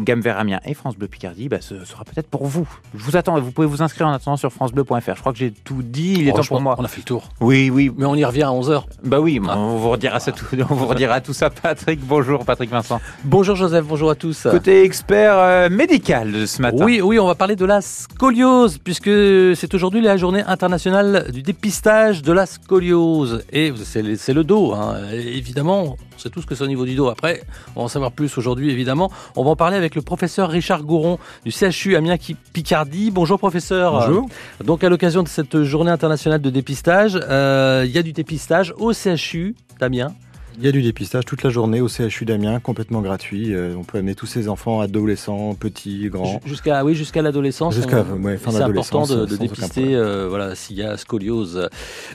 Gamme 0.00 0.20
Vert 0.20 0.38
Amiens 0.38 0.60
et 0.64 0.74
France 0.74 0.96
Bleu 0.96 1.08
Picardie, 1.08 1.48
bah, 1.48 1.58
ce 1.60 1.84
sera 1.84 2.04
peut-être 2.04 2.28
pour 2.28 2.46
vous. 2.46 2.68
Je 2.94 3.02
vous 3.02 3.16
attends, 3.16 3.38
vous 3.40 3.50
pouvez 3.50 3.66
vous 3.66 3.82
inscrire 3.82 4.06
en 4.06 4.12
attendant 4.12 4.36
sur 4.36 4.52
francebleu.fr. 4.52 5.14
Je 5.14 5.20
crois 5.20 5.32
que 5.32 5.38
j'ai 5.38 5.50
tout 5.50 5.82
dit, 5.82 6.14
il 6.18 6.28
est 6.28 6.32
Oh, 6.32 6.36
temps 6.38 6.44
pour 6.44 6.60
moi. 6.60 6.76
qu'on 6.76 6.84
a 6.84 6.88
fait 6.88 6.98
le 7.00 7.04
tour. 7.04 7.28
Oui, 7.40 7.70
oui, 7.70 7.90
Mais 7.96 8.04
on 8.06 8.14
y 8.14 8.24
revient 8.24 8.42
à 8.44 8.50
11h. 8.50 8.84
bah 9.04 9.20
oui, 9.20 9.40
on 9.44 9.76
vous 9.76 9.90
redira 9.90 10.20
ça 10.20 10.32
tout, 10.32 10.46
on 10.70 10.74
vous 10.74 10.86
redira 10.86 11.20
tout 11.20 11.32
ça, 11.32 11.50
Patrick. 11.50 12.00
Bonjour, 12.00 12.44
Patrick 12.44 12.70
Vincent. 12.70 13.00
Bonjour 13.24 13.56
Joseph, 13.56 13.84
bonjour 13.86 14.10
à 14.10 14.14
tous. 14.14 14.46
Côté 14.50 14.82
expert 14.84 15.34
euh, 15.36 15.68
médical 15.68 16.32
de 16.32 16.46
ce 16.46 16.62
matin. 16.62 16.84
Oui, 16.84 17.00
oui, 17.02 17.18
on 17.18 17.26
va 17.26 17.34
parler 17.34 17.56
de 17.56 17.64
la 17.64 17.80
scoliose, 17.80 18.78
puisque 18.78 19.10
c'est 19.56 19.74
aujourd'hui 19.74 20.00
la 20.00 20.16
journée 20.16 20.42
internationale 20.46 21.30
du 21.32 21.42
dépistage 21.42 22.22
de 22.22 22.32
la 22.32 22.46
scoliose. 22.46 23.42
Et 23.52 23.72
c'est 23.84 24.02
le- 24.02 24.44
dos, 24.44 24.72
hein. 24.72 24.94
Évidemment, 25.12 25.96
on 26.14 26.18
sait 26.18 26.30
tout 26.30 26.40
ce 26.40 26.46
que 26.46 26.54
c'est 26.54 26.64
au 26.64 26.68
niveau 26.68 26.84
du 26.84 26.94
dos. 26.94 27.08
Après, 27.08 27.42
on 27.76 27.80
va 27.80 27.84
en 27.84 27.88
savoir 27.88 28.12
plus 28.12 28.38
aujourd'hui, 28.38 28.70
évidemment. 28.70 29.10
On 29.36 29.44
va 29.44 29.47
en 29.50 29.56
parler 29.56 29.76
avec 29.76 29.94
le 29.94 30.02
professeur 30.02 30.50
Richard 30.50 30.82
Gouron 30.82 31.18
du 31.44 31.50
CHU 31.50 31.96
Amiens-Picardie. 31.96 33.10
Bonjour 33.10 33.38
professeur. 33.38 33.92
Bonjour. 33.92 34.28
Donc 34.64 34.84
à 34.84 34.88
l'occasion 34.88 35.22
de 35.22 35.28
cette 35.28 35.62
journée 35.62 35.90
internationale 35.90 36.40
de 36.40 36.50
dépistage, 36.50 37.18
euh, 37.28 37.84
il 37.86 37.90
y 37.90 37.98
a 37.98 38.02
du 38.02 38.12
dépistage 38.12 38.74
au 38.78 38.92
CHU 38.92 39.54
d'Amiens. 39.80 40.12
Il 40.60 40.64
y 40.64 40.68
a 40.68 40.72
du 40.72 40.82
dépistage 40.82 41.24
toute 41.24 41.44
la 41.44 41.50
journée 41.50 41.80
au 41.80 41.86
CHU 41.86 42.24
d'Amiens, 42.24 42.58
complètement 42.58 43.00
gratuit. 43.00 43.54
Euh, 43.54 43.76
on 43.78 43.84
peut 43.84 43.98
amener 43.98 44.16
tous 44.16 44.26
ces 44.26 44.48
enfants, 44.48 44.80
adolescents, 44.80 45.54
petits, 45.54 46.08
grands. 46.08 46.40
Jusqu'à 46.44 46.84
oui, 46.84 46.96
jusqu'à 46.96 47.22
l'adolescence. 47.22 47.76
Jusqu'à 47.76 48.04
on- 48.12 48.24
ouais, 48.24 48.36
fin 48.38 48.50
C'est 48.50 48.62
important 48.62 49.06
de, 49.06 49.24
dépister 49.24 49.94
euh, 49.94 50.26
voilà, 50.28 50.56
s'il 50.56 50.76
y 50.76 50.82
a 50.82 50.96
scoliose. 50.96 51.68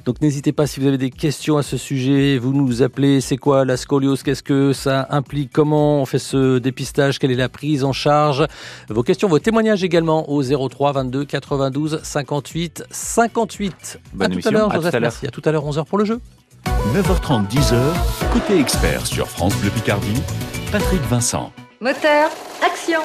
Donc 0.03 0.19
n'hésitez 0.19 0.51
pas 0.51 0.67
si 0.67 0.81
vous 0.81 0.87
avez 0.87 0.97
des 0.97 1.09
questions 1.09 1.55
à 1.55 1.63
ce 1.63 1.77
sujet, 1.77 2.37
vous 2.37 2.51
nous 2.51 2.81
appelez. 2.81 3.21
C'est 3.21 3.37
quoi 3.37 3.63
la 3.63 3.77
scoliose? 3.77 4.23
Qu'est-ce 4.23 4.43
que 4.43 4.73
ça 4.73 5.07
implique? 5.09 5.51
Comment 5.53 6.01
on 6.01 6.05
fait 6.05 6.19
ce 6.19 6.57
dépistage? 6.57 7.19
Quelle 7.19 7.31
est 7.31 7.35
la 7.35 7.47
prise 7.47 7.85
en 7.85 7.93
charge? 7.93 8.45
Vos 8.89 9.03
questions, 9.03 9.29
vos 9.29 9.39
témoignages 9.39 9.85
également 9.85 10.29
au 10.29 10.43
03 10.43 10.91
22 10.91 11.23
92 11.23 12.01
58 12.03 12.83
58. 12.89 13.99
Bonne 14.13 14.21
à 14.21 14.25
tout 14.27 14.33
émission, 14.33 14.49
à 14.49 14.53
l'heure, 14.53 14.65
à 14.65 14.69
tout 14.71 14.75
Joseph. 14.81 14.95
à 14.95 14.99
l'heure. 14.99 15.11
merci. 15.13 15.27
À 15.27 15.31
tout 15.31 15.41
à 15.45 15.51
l'heure, 15.53 15.65
11h 15.65 15.85
pour 15.85 15.97
le 15.97 16.03
jeu. 16.03 16.19
9h30, 16.91 17.47
10h, 17.49 17.75
côté 18.33 18.59
expert 18.59 19.07
sur 19.07 19.27
France 19.27 19.55
Bleu 19.55 19.69
Picardie, 19.69 20.21
Patrick 20.71 21.01
Vincent. 21.03 21.51
Moteur, 21.79 22.29
action 22.63 22.99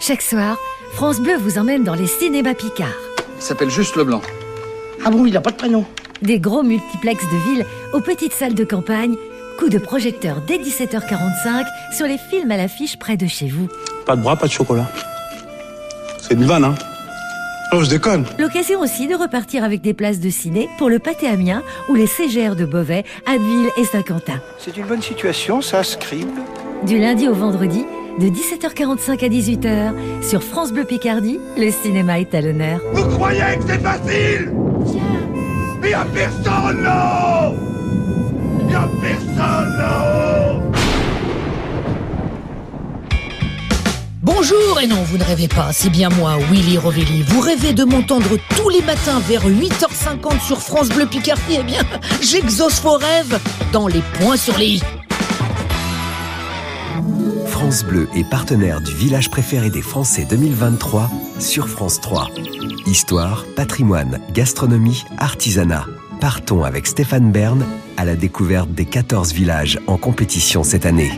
Chaque 0.00 0.22
soir, 0.22 0.56
France 0.92 1.20
Bleu 1.20 1.36
vous 1.36 1.58
emmène 1.58 1.82
dans 1.82 1.94
les 1.94 2.06
cinémas 2.06 2.54
Picard. 2.54 2.94
Il 3.36 3.42
s'appelle 3.42 3.70
juste 3.70 3.96
Leblanc. 3.96 4.22
Ah 5.04 5.10
bon, 5.10 5.26
il 5.26 5.34
n'a 5.34 5.40
pas 5.40 5.50
de 5.50 5.56
prénom 5.56 5.84
Des 6.22 6.38
gros 6.38 6.62
multiplex 6.62 7.22
de 7.24 7.50
ville 7.50 7.66
aux 7.92 8.00
petites 8.00 8.32
salles 8.32 8.54
de 8.54 8.64
campagne, 8.64 9.16
coup 9.58 9.68
de 9.68 9.78
projecteur 9.78 10.40
dès 10.46 10.58
17h45 10.58 11.66
sur 11.92 12.06
les 12.06 12.18
films 12.18 12.52
à 12.52 12.56
l'affiche 12.56 12.96
près 12.98 13.16
de 13.16 13.26
chez 13.26 13.48
vous. 13.48 13.68
Pas 14.06 14.14
de 14.16 14.22
bras, 14.22 14.36
pas 14.36 14.46
de 14.46 14.52
chocolat. 14.52 14.86
C'est 16.18 16.34
une 16.34 16.44
vanne, 16.46 16.64
hein 16.64 16.74
Oh, 17.76 17.82
je 17.82 17.90
déconne. 17.90 18.24
L'occasion 18.38 18.78
aussi 18.78 19.08
de 19.08 19.16
repartir 19.16 19.64
avec 19.64 19.80
des 19.80 19.94
places 19.94 20.20
de 20.20 20.30
ciné 20.30 20.68
pour 20.78 20.88
le 20.88 21.00
Pâté 21.00 21.26
Amiens 21.26 21.64
ou 21.88 21.96
les 21.96 22.06
CGR 22.06 22.54
de 22.54 22.64
Beauvais, 22.64 23.02
Abbeville 23.26 23.68
et 23.76 23.84
Saint-Quentin. 23.84 24.40
C'est 24.58 24.76
une 24.76 24.86
bonne 24.86 25.02
situation, 25.02 25.60
ça, 25.60 25.82
scribe. 25.82 26.28
Du 26.86 27.00
lundi 27.00 27.26
au 27.26 27.34
vendredi, 27.34 27.84
de 28.20 28.26
17h45 28.26 29.24
à 29.24 29.28
18h, 29.28 29.92
sur 30.22 30.44
France 30.44 30.72
Bleu 30.72 30.84
Picardie, 30.84 31.40
le 31.56 31.72
cinéma 31.72 32.20
est 32.20 32.32
à 32.36 32.42
l'honneur. 32.42 32.78
Vous 32.92 33.08
croyez 33.08 33.40
que 33.58 33.64
c'est 33.66 33.82
facile? 33.82 34.52
Il 35.82 35.90
y 35.90 35.94
a 35.94 36.04
personne 36.14 36.80
là-haut 36.80 37.56
Il 38.60 38.70
y 38.70 38.74
a 38.76 38.88
personne 39.02 39.76
là-haut 39.78 40.03
Bonjour, 44.24 44.80
et 44.80 44.86
non, 44.86 45.02
vous 45.02 45.18
ne 45.18 45.22
rêvez 45.22 45.48
pas, 45.48 45.70
c'est 45.74 45.90
bien 45.90 46.08
moi, 46.08 46.38
Willy 46.50 46.78
Rovelli. 46.78 47.22
Vous 47.24 47.40
rêvez 47.40 47.74
de 47.74 47.84
m'entendre 47.84 48.38
tous 48.56 48.70
les 48.70 48.80
matins 48.80 49.20
vers 49.28 49.46
8h50 49.46 50.40
sur 50.40 50.62
France 50.62 50.88
Bleu 50.88 51.04
Picardie 51.04 51.58
Eh 51.60 51.62
bien, 51.62 51.82
j'exauce 52.22 52.80
vos 52.80 52.96
rêves 52.96 53.38
dans 53.70 53.86
les 53.86 54.00
points 54.14 54.38
sur 54.38 54.56
les 54.56 54.76
i. 54.76 54.82
France 57.48 57.84
Bleu 57.84 58.08
est 58.16 58.26
partenaire 58.30 58.80
du 58.80 58.94
village 58.94 59.28
préféré 59.28 59.68
des 59.68 59.82
Français 59.82 60.26
2023 60.30 61.10
sur 61.38 61.68
France 61.68 62.00
3. 62.00 62.30
Histoire, 62.86 63.44
patrimoine, 63.56 64.20
gastronomie, 64.32 65.04
artisanat. 65.18 65.84
Partons 66.22 66.64
avec 66.64 66.86
Stéphane 66.86 67.30
Bern 67.30 67.62
à 67.98 68.06
la 68.06 68.16
découverte 68.16 68.70
des 68.70 68.86
14 68.86 69.34
villages 69.34 69.78
en 69.86 69.98
compétition 69.98 70.64
cette 70.64 70.86
année. 70.86 71.12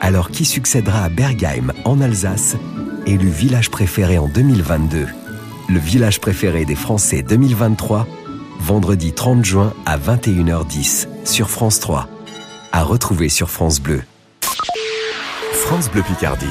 Alors 0.00 0.30
qui 0.30 0.44
succédera 0.44 1.04
à 1.04 1.08
Bergheim 1.08 1.72
en 1.84 2.00
Alsace, 2.00 2.56
élu 3.06 3.28
village 3.28 3.70
préféré 3.70 4.18
en 4.18 4.28
2022 4.28 5.06
Le 5.68 5.78
village 5.78 6.20
préféré 6.20 6.64
des 6.64 6.74
Français 6.74 7.22
2023, 7.22 8.06
vendredi 8.60 9.12
30 9.12 9.44
juin 9.44 9.74
à 9.84 9.98
21h10 9.98 11.06
sur 11.24 11.50
France 11.50 11.80
3. 11.80 12.08
À 12.72 12.82
retrouver 12.82 13.28
sur 13.28 13.50
France 13.50 13.80
Bleu. 13.80 14.02
France 15.52 15.90
Bleu 15.90 16.02
Picardie, 16.02 16.46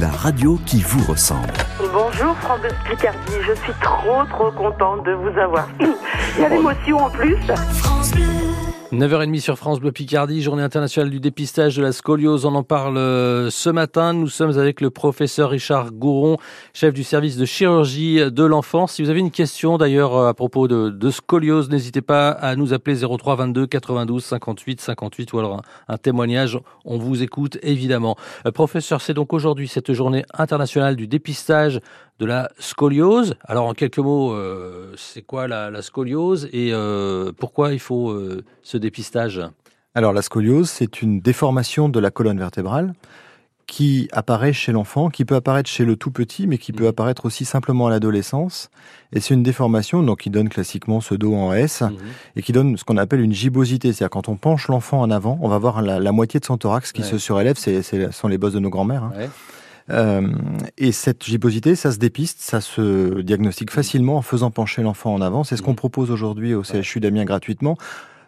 la 0.00 0.08
radio 0.08 0.58
qui 0.64 0.80
vous 0.80 1.04
ressemble. 1.04 1.52
Bonjour 1.92 2.36
France 2.36 2.60
Bleu 2.60 2.70
Picardie, 2.88 3.32
je 3.46 3.54
suis 3.62 3.72
trop 3.82 4.24
trop 4.30 4.52
contente 4.52 5.04
de 5.04 5.12
vous 5.12 5.38
avoir. 5.38 5.68
Il 5.80 6.42
y 6.42 6.44
a 6.44 6.48
l'émotion 6.48 6.98
en 6.98 7.10
plus. 7.10 7.36
9h30 8.92 9.40
sur 9.40 9.56
France 9.56 9.80
Bleu 9.80 9.90
Picardie, 9.90 10.42
journée 10.42 10.62
internationale 10.62 11.08
du 11.08 11.18
dépistage 11.18 11.76
de 11.76 11.82
la 11.82 11.92
scoliose. 11.92 12.44
On 12.44 12.54
en 12.54 12.62
parle 12.62 12.98
euh, 12.98 13.48
ce 13.48 13.70
matin. 13.70 14.12
Nous 14.12 14.28
sommes 14.28 14.58
avec 14.58 14.82
le 14.82 14.90
professeur 14.90 15.48
Richard 15.48 15.92
Gouron, 15.92 16.36
chef 16.74 16.92
du 16.92 17.02
service 17.02 17.38
de 17.38 17.46
chirurgie 17.46 18.18
de 18.30 18.44
l'enfant. 18.44 18.86
Si 18.86 19.02
vous 19.02 19.08
avez 19.08 19.20
une 19.20 19.30
question 19.30 19.78
d'ailleurs 19.78 20.14
euh, 20.14 20.28
à 20.28 20.34
propos 20.34 20.68
de, 20.68 21.10
scoliose, 21.10 21.70
n'hésitez 21.70 22.02
pas 22.02 22.28
à 22.28 22.54
nous 22.54 22.74
appeler 22.74 22.96
03 22.96 23.36
22 23.36 23.66
92 23.66 24.22
58 24.22 24.82
58 24.82 25.32
ou 25.32 25.38
alors 25.38 25.54
un, 25.88 25.94
un 25.94 25.96
témoignage. 25.96 26.60
On 26.84 26.98
vous 26.98 27.22
écoute 27.22 27.56
évidemment. 27.62 28.16
Euh, 28.44 28.50
professeur, 28.50 29.00
c'est 29.00 29.14
donc 29.14 29.32
aujourd'hui 29.32 29.68
cette 29.68 29.94
journée 29.94 30.22
internationale 30.34 30.96
du 30.96 31.06
dépistage 31.06 31.80
de 32.22 32.26
la 32.26 32.48
scoliose. 32.60 33.34
Alors 33.44 33.66
en 33.66 33.74
quelques 33.74 33.98
mots, 33.98 34.32
euh, 34.32 34.92
c'est 34.96 35.22
quoi 35.22 35.48
la, 35.48 35.70
la 35.70 35.82
scoliose 35.82 36.48
et 36.52 36.70
euh, 36.72 37.32
pourquoi 37.36 37.72
il 37.72 37.80
faut 37.80 38.10
euh, 38.10 38.44
ce 38.62 38.76
dépistage? 38.78 39.40
Alors, 39.94 40.12
la 40.14 40.22
scoliose, 40.22 40.70
c'est 40.70 41.02
une 41.02 41.20
déformation 41.20 41.88
de 41.90 41.98
la 42.00 42.10
colonne 42.10 42.38
vertébrale 42.38 42.94
qui 43.66 44.08
apparaît 44.12 44.52
chez 44.52 44.72
l'enfant, 44.72 45.08
qui 45.10 45.24
peut 45.24 45.34
apparaître 45.34 45.68
chez 45.68 45.84
le 45.84 45.96
tout 45.96 46.10
petit, 46.10 46.46
mais 46.46 46.58
qui 46.58 46.72
peut 46.72 46.84
Mhm. 46.84 46.90
apparaître 46.90 47.24
aussi 47.26 47.44
simplement 47.44 47.86
à 47.86 47.90
l'adolescence. 47.90 48.70
Et 49.12 49.20
c'est 49.20 49.34
une 49.34 49.42
déformation 49.42 50.02
donc 50.02 50.20
qui 50.20 50.30
donne 50.30 50.48
classiquement 50.48 51.00
ce 51.00 51.14
dos 51.14 51.34
en 51.34 51.52
S 51.52 51.82
Mhm. 51.82 51.96
et 52.36 52.42
qui 52.42 52.52
donne 52.52 52.76
ce 52.76 52.84
qu'on 52.84 52.96
appelle 52.98 53.20
une 53.20 53.32
gibbosité. 53.32 53.92
C'est-à-dire 53.92 54.10
quand 54.10 54.28
on 54.28 54.36
penche 54.36 54.68
l'enfant 54.68 55.00
en 55.00 55.10
avant, 55.10 55.38
on 55.42 55.48
va 55.48 55.58
voir 55.58 55.82
la, 55.82 56.00
la 56.00 56.12
moitié 56.12 56.38
de 56.40 56.44
son 56.44 56.56
thorax 56.58 56.92
qui 56.92 57.02
Ouais. 57.02 57.06
se 57.08 57.18
surélève. 57.18 57.56
C'est, 57.58 57.82
c'est- 57.82 58.06
ce 58.06 58.12
sont 58.12 58.28
les 58.28 58.38
bosses 58.38 58.52
de 58.54 58.60
nos 58.60 58.70
grands-mères. 58.70 59.04
hein. 59.04 59.12
Ouais. 59.16 59.30
Euh, 59.90 60.28
et 60.78 60.92
cette 60.92 61.24
gibbosité, 61.24 61.74
ça 61.74 61.92
se 61.92 61.98
dépiste, 61.98 62.40
ça 62.40 62.60
se 62.60 63.20
diagnostique 63.20 63.70
facilement 63.70 64.16
en 64.16 64.22
faisant 64.22 64.50
pencher 64.50 64.82
l'enfant 64.82 65.12
en 65.14 65.20
avant. 65.20 65.44
C'est 65.44 65.56
ce 65.56 65.62
qu'on 65.62 65.70
Mhm. 65.72 65.76
propose 65.76 66.10
aujourd'hui 66.10 66.54
au 66.54 66.62
CHU 66.62 67.00
d'Amiens 67.00 67.24
gratuitement. 67.24 67.76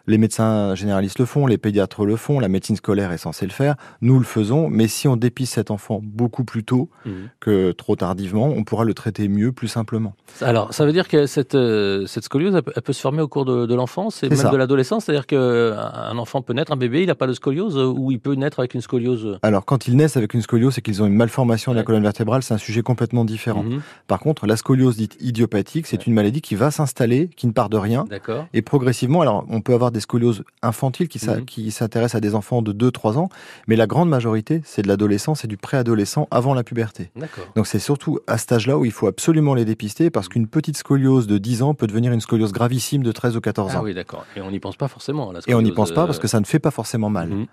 Les 0.07 0.17
médecins 0.17 0.75
généralistes 0.75 1.19
le 1.19 1.25
font, 1.25 1.47
les 1.47 1.57
pédiatres 1.57 2.05
le 2.05 2.15
font, 2.15 2.39
la 2.39 2.47
médecine 2.47 2.75
scolaire 2.75 3.11
est 3.11 3.17
censée 3.17 3.45
le 3.45 3.51
faire. 3.51 3.75
Nous 4.01 4.17
le 4.19 4.25
faisons, 4.25 4.69
mais 4.69 4.87
si 4.87 5.07
on 5.07 5.15
dépiste 5.17 5.53
cet 5.55 5.71
enfant 5.71 5.99
beaucoup 6.03 6.43
plus 6.43 6.63
tôt 6.63 6.89
Mhm. 7.05 7.29
que 7.39 7.71
trop 7.71 7.95
tardivement, 7.95 8.47
on 8.47 8.63
pourra 8.63 8.83
le 8.83 8.93
traiter 8.93 9.27
mieux, 9.27 9.51
plus 9.51 9.67
simplement. 9.67 10.13
Alors, 10.41 10.73
ça 10.73 10.85
veut 10.85 10.91
dire 10.91 11.07
que 11.07 11.25
cette, 11.25 11.55
euh, 11.55 12.05
cette 12.05 12.25
scoliose, 12.25 12.55
elle 12.55 12.63
peut, 12.63 12.71
elle 12.75 12.81
peut 12.81 12.93
se 12.93 13.01
former 13.01 13.21
au 13.21 13.27
cours 13.27 13.45
de, 13.45 13.65
de 13.65 13.75
l'enfance 13.75 14.21
et 14.23 14.29
même 14.29 14.37
ça. 14.37 14.49
de 14.49 14.57
l'adolescence? 14.57 15.05
C'est-à-dire 15.05 15.25
qu'un 15.27 16.17
enfant 16.17 16.41
peut 16.41 16.53
naître, 16.53 16.71
un 16.71 16.75
bébé, 16.77 17.01
il 17.01 17.07
n'a 17.07 17.15
pas 17.15 17.27
de 17.27 17.33
scoliose 17.33 17.77
euh, 17.77 17.85
ou 17.85 18.11
il 18.11 18.19
peut 18.19 18.33
naître 18.35 18.59
avec 18.59 18.73
une 18.73 18.81
scoliose? 18.81 19.39
Alors, 19.41 19.65
quand 19.65 19.87
ils 19.87 19.95
naissent 19.95 20.17
avec 20.17 20.33
une 20.33 20.41
scoliose, 20.41 20.73
c'est 20.75 20.81
qu'ils 20.81 21.01
ont 21.01 21.05
une 21.07 21.15
malformation 21.15 21.71
de 21.71 21.77
la 21.77 21.83
colonne 21.83 22.03
vertébrale, 22.03 22.43
c'est 22.43 22.53
un 22.53 22.57
sujet 22.59 22.81
complètement 22.81 23.25
différent. 23.25 23.63
Mhm. 23.63 23.81
Par 24.07 24.19
contre, 24.19 24.45
la 24.45 24.57
scoliose 24.57 24.97
dite 24.97 25.17
idiopathique, 25.21 25.87
c'est 25.87 25.97
Ouais. 25.97 26.03
une 26.07 26.13
maladie 26.13 26.41
qui 26.41 26.55
va 26.55 26.69
s'installer, 26.71 27.29
qui 27.35 27.47
ne 27.47 27.51
part 27.53 27.69
de 27.69 27.77
rien. 27.77 28.05
Et 28.53 28.61
progressivement, 28.61 29.21
alors 29.21 29.45
on 29.49 29.61
peut 29.61 29.73
avoir 29.73 29.91
des 29.95 30.01
scolioses 30.01 30.43
infantiles 30.61 31.07
qui, 31.07 31.19
Mhm. 31.25 31.45
qui 31.45 31.71
s'intéressent 31.71 32.15
à 32.15 32.19
des 32.21 32.35
enfants 32.35 32.61
de 32.61 32.71
2-3 32.71 33.17
ans, 33.17 33.29
mais 33.67 33.75
la 33.75 33.87
grande 33.87 34.09
majorité, 34.09 34.61
c'est 34.65 34.81
de 34.81 34.87
l'adolescence 34.87 35.43
et 35.43 35.47
du 35.47 35.57
préadolescent 35.57 36.27
avant 36.31 36.53
la 36.53 36.63
puberté. 36.63 37.11
Donc 37.55 37.67
c'est 37.67 37.79
surtout 37.79 38.19
à 38.27 38.37
cet 38.37 38.51
âge-là 38.51 38.77
où 38.77 38.85
il 38.85 38.91
faut 38.91 39.07
absolument 39.07 39.53
les 39.55 39.65
dépister 39.65 40.09
parce 40.09 40.27
qu'une 40.29 40.47
petite 40.47 40.77
scoliose 40.77 41.27
de 41.27 41.37
10 41.37 41.61
ans 41.63 41.73
peut 41.73 41.87
devenir 41.87 42.11
une 42.11 42.21
scoliose 42.21 42.51
gravissime 42.51 43.03
de 43.03 43.11
13 43.11 43.35
ou 43.37 43.41
14 43.41 43.71
Ah 43.73 43.79
ans. 43.79 43.83
oui, 43.83 43.93
d'accord. 43.93 44.25
Et 44.35 44.41
on 44.41 44.51
n'y 44.51 44.59
pense 44.59 44.75
pas 44.77 44.87
forcément. 44.87 45.31
Et 45.47 45.53
on 45.53 45.61
n'y 45.61 45.71
pense 45.71 45.91
pas 45.91 46.03
euh, 46.03 46.05
parce 46.05 46.19
que 46.19 46.27
ça 46.27 46.39
ne 46.39 46.45
fait 46.45 46.59
pas 46.59 46.71
forcément 46.71 47.09
mal. 47.09 47.29
Mhm. 47.29 47.45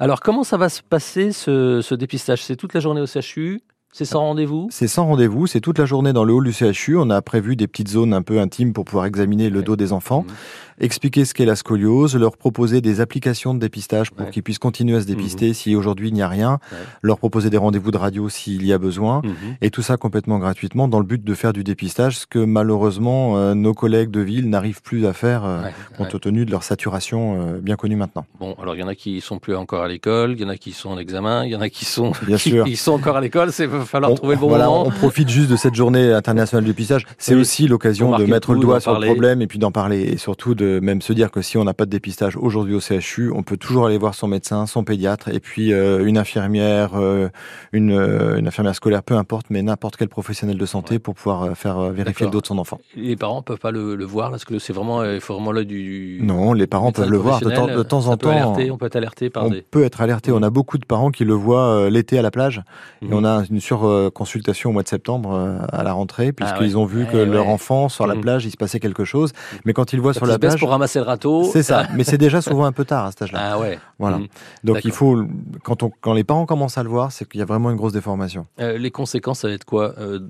Alors, 0.00 0.20
comment 0.20 0.44
ça 0.44 0.56
va 0.56 0.68
se 0.68 0.82
passer 0.82 1.32
ce, 1.32 1.80
ce 1.82 1.94
dépistage? 1.94 2.42
C'est 2.42 2.56
toute 2.56 2.74
la 2.74 2.80
journée 2.80 3.00
au 3.00 3.06
CHU 3.06 3.60
C'est 3.92 4.04
sans 4.04 4.20
rendez-vous? 4.20 4.68
C'est 4.70 4.86
sans 4.86 5.04
rendez-vous, 5.06 5.48
c'est 5.48 5.60
toute 5.60 5.78
la 5.78 5.84
journée 5.84 6.12
dans 6.12 6.24
le 6.24 6.32
hall 6.32 6.44
du 6.44 6.52
CHU. 6.52 6.96
On 6.96 7.10
a 7.10 7.20
prévu 7.22 7.56
des 7.56 7.66
petites 7.66 7.88
zones 7.88 8.14
un 8.14 8.22
peu 8.22 8.38
intimes 8.38 8.72
pour 8.72 8.84
pouvoir 8.84 9.04
examiner 9.06 9.50
le 9.50 9.62
dos 9.64 9.74
des 9.74 9.92
enfants, 9.92 10.24
Mhm. 10.28 10.34
Expliquer 10.80 11.24
ce 11.24 11.34
qu'est 11.34 11.44
la 11.44 11.56
scoliose, 11.56 12.16
leur 12.16 12.36
proposer 12.36 12.80
des 12.80 13.00
applications 13.00 13.54
de 13.54 13.58
dépistage 13.60 14.10
pour 14.10 14.26
Ouais. 14.26 14.30
qu'ils 14.32 14.42
puissent 14.42 14.58
continuer 14.58 14.96
à 14.96 15.00
se 15.00 15.06
dépister 15.06 15.52
si 15.54 15.76
aujourd'hui 15.76 16.08
il 16.08 16.14
n'y 16.14 16.22
a 16.22 16.28
rien, 16.28 16.58
Ouais. 16.72 16.78
leur 17.02 17.18
proposer 17.18 17.50
des 17.50 17.56
rendez-vous 17.58 17.90
de 17.90 17.96
radio 17.98 18.28
s'il 18.28 18.64
y 18.66 18.72
a 18.72 18.78
besoin. 18.78 19.20
Mhm. 19.24 19.32
Et 19.60 19.70
tout 19.70 19.82
ça 19.82 19.96
complètement 19.96 20.38
gratuitement 20.38 20.88
dans 20.88 20.98
le 20.98 21.04
but 21.06 21.22
de 21.22 21.34
faire 21.34 21.52
du 21.52 21.64
dépistage, 21.64 22.18
ce 22.18 22.26
que 22.26 22.38
malheureusement 22.38 23.36
euh, 23.36 23.54
nos 23.54 23.74
collègues 23.74 24.10
de 24.10 24.20
ville 24.20 24.48
n'arrivent 24.48 24.82
plus 24.82 25.06
à 25.06 25.12
faire 25.12 25.44
euh, 25.44 25.62
Ouais, 25.62 25.72
compte 25.96 26.20
tenu 26.20 26.44
de 26.46 26.50
leur 26.50 26.62
saturation 26.62 27.40
euh, 27.40 27.58
bien 27.60 27.76
connue 27.76 27.96
maintenant. 27.96 28.24
Bon, 28.38 28.54
alors 28.60 28.74
il 28.74 28.80
y 28.80 28.82
en 28.82 28.88
a 28.88 28.94
qui 28.94 29.20
sont 29.20 29.38
plus 29.38 29.54
encore 29.56 29.82
à 29.82 29.88
l'école, 29.88 30.32
il 30.32 30.40
y 30.40 30.44
en 30.44 30.48
a 30.48 30.56
qui 30.56 30.72
sont 30.72 30.90
en 30.90 30.98
examen, 30.98 31.44
il 31.44 31.50
y 31.50 31.56
en 31.56 31.60
a 31.60 31.68
qui 31.68 31.84
sont, 31.84 32.12
Bien 32.26 32.36
qui, 32.38 32.50
sûr. 32.50 32.64
qui 32.64 32.76
sont 32.76 32.92
encore 32.92 33.16
à 33.16 33.20
l'école. 33.20 33.52
C'est 33.52 33.66
va 33.66 33.84
falloir 33.84 34.12
On- 34.12 34.14
trouver 34.14 34.34
le 34.36 34.40
bon 34.40 34.48
voilà, 34.48 34.66
moment. 34.66 34.86
on 34.86 34.90
profite 34.90 35.28
juste 35.28 35.50
de 35.50 35.56
cette 35.56 35.74
journée 35.74 36.12
internationale 36.12 36.64
du 36.64 36.70
dépistage. 36.70 37.06
C'est 37.18 37.34
Oui. 37.34 37.40
aussi 37.40 37.68
l'occasion 37.68 38.16
de 38.16 38.24
mettre 38.24 38.54
le 38.54 38.60
doigt 38.60 38.80
sur 38.80 38.92
parler. 38.92 39.08
le 39.08 39.14
problème 39.14 39.42
et 39.42 39.46
puis 39.46 39.58
d'en 39.58 39.72
parler 39.72 40.02
et 40.02 40.16
surtout 40.16 40.54
de 40.54 40.69
même 40.80 41.02
se 41.02 41.12
dire 41.12 41.30
que 41.30 41.42
si 41.42 41.58
on 41.58 41.64
n'a 41.64 41.74
pas 41.74 41.86
de 41.86 41.90
dépistage 41.90 42.36
aujourd'hui 42.36 42.74
au 42.74 42.80
CHU, 42.80 43.32
on 43.34 43.42
peut 43.42 43.56
toujours 43.56 43.86
aller 43.86 43.98
voir 43.98 44.14
son 44.14 44.28
médecin, 44.28 44.66
son 44.66 44.84
pédiatre 44.84 45.28
et 45.28 45.40
puis 45.40 45.72
euh, 45.72 46.04
une 46.06 46.18
infirmière, 46.18 46.90
euh, 46.94 47.28
une, 47.72 47.90
une 48.38 48.46
infirmière 48.46 48.74
scolaire, 48.74 49.02
peu 49.02 49.14
importe, 49.16 49.46
mais 49.50 49.62
n'importe 49.62 49.96
quel 49.96 50.08
professionnel 50.08 50.56
de 50.58 50.66
santé 50.66 50.94
Ouais. 50.94 50.98
pour 50.98 51.14
pouvoir 51.14 51.42
euh, 51.44 51.54
faire 51.54 51.78
vérifier 51.90 52.26
le 52.26 52.32
dos 52.32 52.40
de 52.40 52.46
son 52.46 52.58
enfant. 52.58 52.78
Les 52.96 53.16
parents 53.16 53.42
peuvent 53.42 53.58
pas 53.58 53.70
le, 53.70 53.94
le 53.96 54.04
voir 54.04 54.30
parce 54.30 54.44
que 54.44 54.58
c'est 54.58 54.72
vraiment, 54.72 55.02
il 55.04 55.20
faut 55.20 55.34
vraiment 55.34 55.52
l'œil 55.52 55.66
du. 55.66 56.18
Non, 56.22 56.52
les 56.52 56.66
parents 56.66 56.92
peuvent 56.92 57.10
le 57.10 57.16
voir 57.16 57.40
de 57.40 57.50
temps, 57.50 57.66
de 57.66 57.82
temps 57.82 58.06
en 58.08 58.16
peut 58.16 58.26
temps. 58.26 58.30
alerter, 58.32 58.70
on 58.70 58.76
peut 58.76 58.86
être 58.86 58.96
alerté 58.96 59.30
par 59.30 59.44
On 59.46 59.50
des. 59.50 59.62
peut 59.62 59.84
être 59.84 60.00
alerté. 60.00 60.32
On 60.32 60.42
a 60.42 60.50
beaucoup 60.50 60.78
de 60.78 60.84
parents 60.84 61.10
qui 61.10 61.24
le 61.24 61.32
voient 61.34 61.88
l'été 61.90 62.18
à 62.18 62.22
la 62.22 62.30
plage. 62.30 62.62
Et 63.02 63.06
Mhm. 63.06 63.14
on 63.14 63.24
a 63.24 63.42
une 63.50 63.60
surconsultation 63.60 64.70
au 64.70 64.72
mois 64.72 64.82
de 64.82 64.88
septembre 64.88 65.58
à 65.72 65.82
la 65.82 65.92
rentrée, 65.92 66.32
puisqu'ils 66.32 66.70
ouais. 66.70 66.76
ont 66.76 66.84
vu 66.84 67.00
Ouais, 67.04 67.08
que 67.10 67.16
leur 67.16 67.46
ouais. 67.46 67.52
enfant, 67.52 67.88
sur 67.88 68.06
la 68.06 68.14
Mhm. 68.14 68.20
plage, 68.20 68.44
il 68.44 68.50
se 68.50 68.56
passait 68.56 68.80
quelque 68.80 69.04
chose. 69.04 69.32
Mais 69.64 69.72
quand 69.72 69.92
ils 69.92 69.96
le 69.96 70.02
voient 70.02 70.12
sur 70.14 70.26
la 70.26 70.38
plage, 70.38 70.59
pour 70.60 70.70
ramasser 70.70 70.98
le 71.00 71.04
râteau. 71.04 71.44
c'est 71.52 71.62
ça. 71.64 71.86
Mais 71.96 72.04
c'est 72.04 72.18
déjà 72.18 72.40
souvent 72.40 72.64
un 72.64 72.72
peu 72.72 72.84
tard 72.84 73.06
à 73.06 73.10
cet 73.10 73.22
âge-là. 73.22 73.38
Ah 73.54 73.58
ouais. 73.58 73.78
Voilà. 73.98 74.18
Mhm. 74.18 74.28
Donc 74.64 74.84
il 74.84 74.92
faut, 74.92 75.24
quand, 75.64 75.82
on, 75.82 75.90
quand 76.00 76.12
les 76.12 76.24
parents 76.24 76.46
commencent 76.46 76.78
à 76.78 76.82
le 76.82 76.88
voir, 76.90 77.10
c'est 77.12 77.28
qu'il 77.28 77.40
y 77.40 77.42
a 77.42 77.46
vraiment 77.46 77.70
une 77.70 77.76
grosse 77.76 77.92
déformation. 77.92 78.46
Euh, 78.60 78.78
les 78.78 78.90
conséquences, 78.90 79.40
ça 79.40 79.48
va 79.48 79.54
être 79.54 79.64
quoi 79.64 79.94
Euh, 79.98 80.20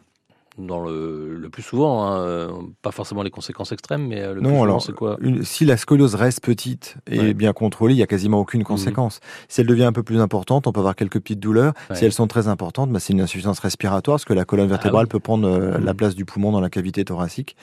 dans 0.58 0.80
le, 0.80 1.36
le 1.38 1.48
plus 1.48 1.62
souvent, 1.62 2.04
hein, 2.04 2.18
euh, 2.20 2.50
pas 2.82 2.90
forcément 2.90 3.22
les 3.22 3.30
conséquences 3.30 3.72
extrêmes, 3.72 4.08
mais 4.08 4.26
le 4.26 4.40
plus 4.40 4.42
Non, 4.42 4.62
alors, 4.62 4.82
c'est 4.82 4.92
quoi 4.92 5.16
une- 5.20 5.42
si 5.42 5.64
la 5.64 5.78
scoliose 5.78 6.16
reste 6.16 6.42
petite 6.44 6.96
et 7.06 7.18
Ouais. 7.18 7.24
Mhm. 7.28 7.32
bien 7.32 7.52
contrôlée, 7.54 7.94
il 7.94 7.96
y 7.98 8.02
a 8.02 8.06
quasiment 8.06 8.38
aucune 8.40 8.62
conséquence. 8.64 9.20
Si 9.48 9.60
elle 9.62 9.66
devient 9.68 9.84
un 9.84 9.92
peu 9.92 10.02
plus 10.02 10.20
importante, 10.20 10.66
on 10.66 10.72
peut 10.72 10.80
avoir 10.80 10.96
quelques 10.96 11.20
petites 11.20 11.40
douleurs. 11.40 11.72
Ouais. 11.88 11.96
Si 11.96 12.04
elles 12.04 12.12
sont 12.12 12.26
très 12.26 12.46
importantes, 12.48 12.90
bah, 12.90 12.98
c'est 13.00 13.12
une 13.14 13.22
insuffisance 13.22 13.58
respiratoire, 13.60 14.16
parce 14.16 14.24
que 14.26 14.34
la 14.34 14.44
colonne 14.44 14.68
vertébrale 14.68 15.04
oui. 15.06 15.08
peut 15.10 15.20
prendre 15.20 15.48
euh, 15.48 15.78
la 15.78 15.92
Mhm. 15.92 15.96
place 15.96 16.14
du 16.14 16.24
poumon 16.26 16.52
dans 16.52 16.60
la 16.60 16.68
cavité 16.68 17.04
thoracique 17.06 17.56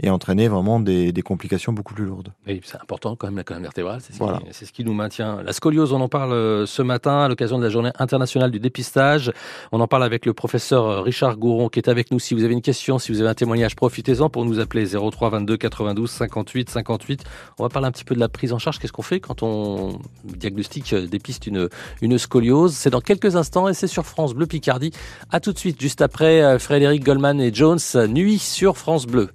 et 0.00 0.10
entraîner 0.10 0.48
vraiment 0.48 0.80
des, 0.80 1.12
des 1.12 1.22
complications 1.22 1.72
beaucoup 1.72 1.94
plus 1.94 2.04
lourdes. 2.04 2.32
Oui, 2.46 2.60
c'est 2.64 2.76
important 2.80 3.16
quand 3.16 3.26
même 3.26 3.36
la 3.36 3.44
colonne 3.44 3.62
vertébrale, 3.62 4.00
c'est 4.00 4.12
ce, 4.12 4.18
Voilà. 4.18 4.40
ce 4.50 4.64
qui 4.72 4.84
nous 4.84 4.94
maintient. 4.94 5.42
La 5.42 5.52
scoliose, 5.52 5.92
on 5.92 6.00
en 6.00 6.08
parle 6.08 6.32
euh, 6.32 6.66
ce 6.66 6.82
matin 6.82 7.20
à 7.20 7.28
l'occasion 7.28 7.58
de 7.58 7.64
la 7.64 7.70
journée 7.70 7.90
internationale 7.98 8.50
du 8.50 8.60
dépistage. 8.60 9.32
On 9.72 9.80
en 9.80 9.86
parle 9.86 10.04
avec 10.04 10.26
le 10.26 10.32
professeur 10.32 10.84
euh, 10.86 11.00
Richard 11.00 11.36
Gouron 11.36 11.68
qui 11.68 11.78
est 11.78 11.88
avec 11.88 12.10
nous. 12.10 12.18
Si 12.18 12.34
vous 12.34 12.44
avez 12.44 12.52
une 12.54 12.62
question, 12.62 12.98
si 12.98 13.12
vous 13.12 13.20
avez 13.20 13.30
un 13.30 13.34
témoignage, 13.34 13.76
profitez-en 13.76 14.28
pour 14.30 14.44
nous 14.44 14.58
appeler 14.60 14.86
03 14.86 15.30
22 15.30 15.56
92 15.56 16.10
58 16.10 16.70
58. 16.70 17.24
On 17.58 17.62
va 17.62 17.68
parler 17.68 17.88
un 17.88 17.92
petit 17.92 18.04
peu 18.04 18.14
de 18.14 18.20
la 18.20 18.28
prise 18.28 18.52
en 18.52 18.58
charge. 18.58 18.78
Qu'est-ce 18.78 18.92
qu'on 18.92 19.02
fait 19.02 19.20
quand 19.20 19.42
on 19.42 19.98
diagnostique, 20.24 20.92
euh, 20.92 21.06
dépiste 21.06 21.46
une, 21.46 21.68
une 22.00 22.18
scoliose? 22.18 22.74
C'est 22.74 22.90
dans 22.90 23.00
quelques 23.00 23.36
instants 23.36 23.68
et 23.68 23.74
c'est 23.74 23.86
sur 23.86 24.04
France 24.06 24.34
Bleu 24.34 24.46
Picardie. 24.46 24.92
À 25.30 25.40
tout 25.40 25.52
de 25.52 25.58
suite, 25.58 25.80
juste 25.80 26.02
après 26.02 26.58
Frédéric 26.58 27.04
Goldman 27.04 27.40
et 27.40 27.52
Jones, 27.52 27.78
Nuit 28.08 28.38
sur 28.38 28.76
France 28.76 29.06
Bleu. 29.06 29.30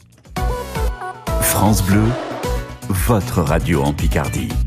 France 1.59 1.81
Bleu, 1.81 2.04
votre 2.88 3.42
radio 3.42 3.81
en 3.81 3.92
Picardie. 3.92 4.67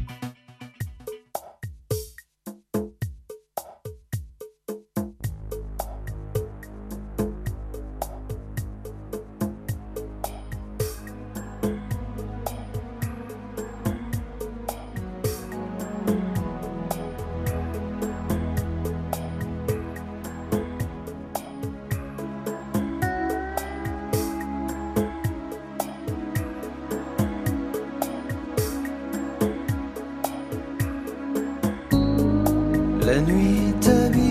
Nuit 33.21 33.75
t'habille 33.81 34.30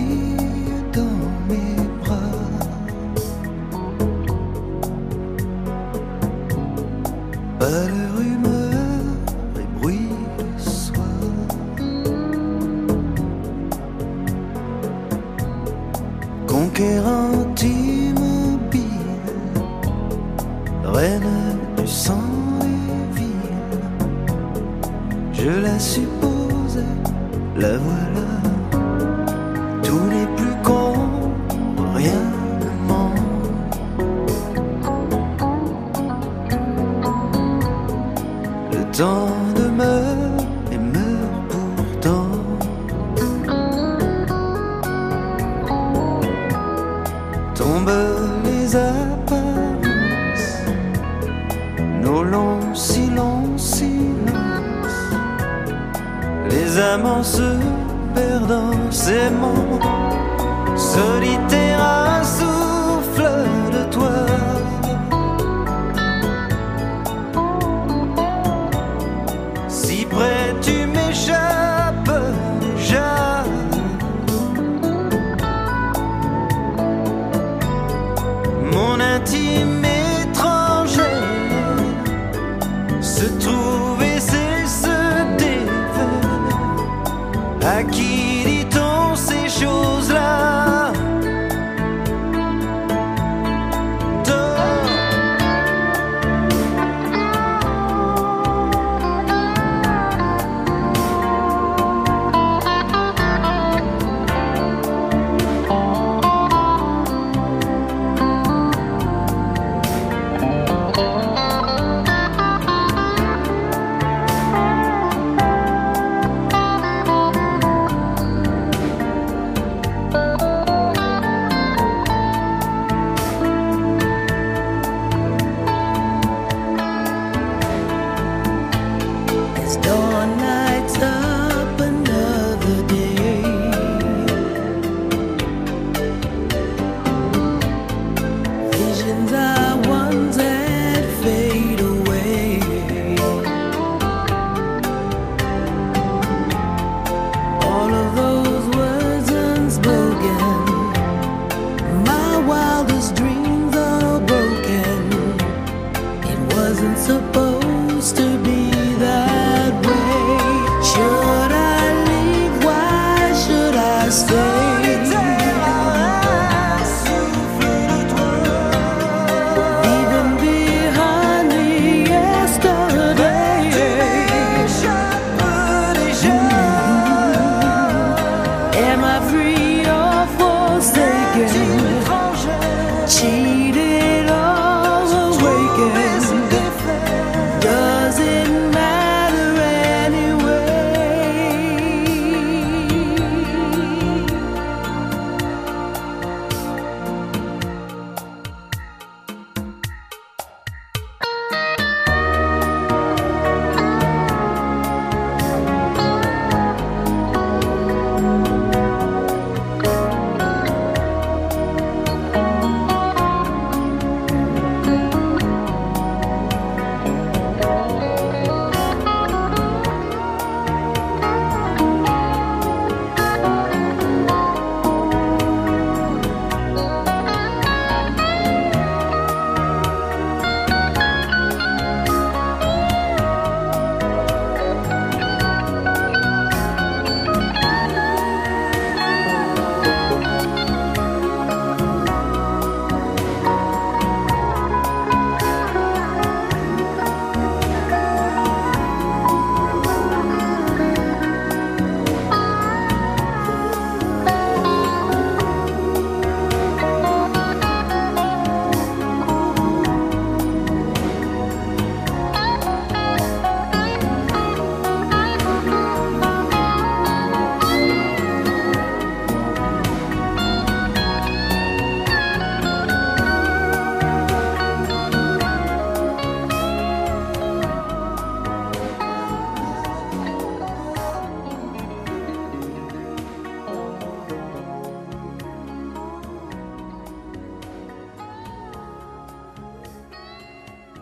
ones 139.88 140.49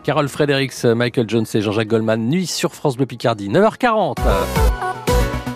Carole 0.09 0.31
Fredericks, 0.31 0.85
Michael 0.85 1.29
Jones 1.29 1.45
et 1.53 1.61
Jean-Jacques 1.61 1.89
Goldman, 1.89 2.31
nuit 2.31 2.47
sur 2.47 2.75
France 2.75 2.97
Bleu 2.97 3.05
Picardie, 3.05 3.51
9h40. 3.51 4.58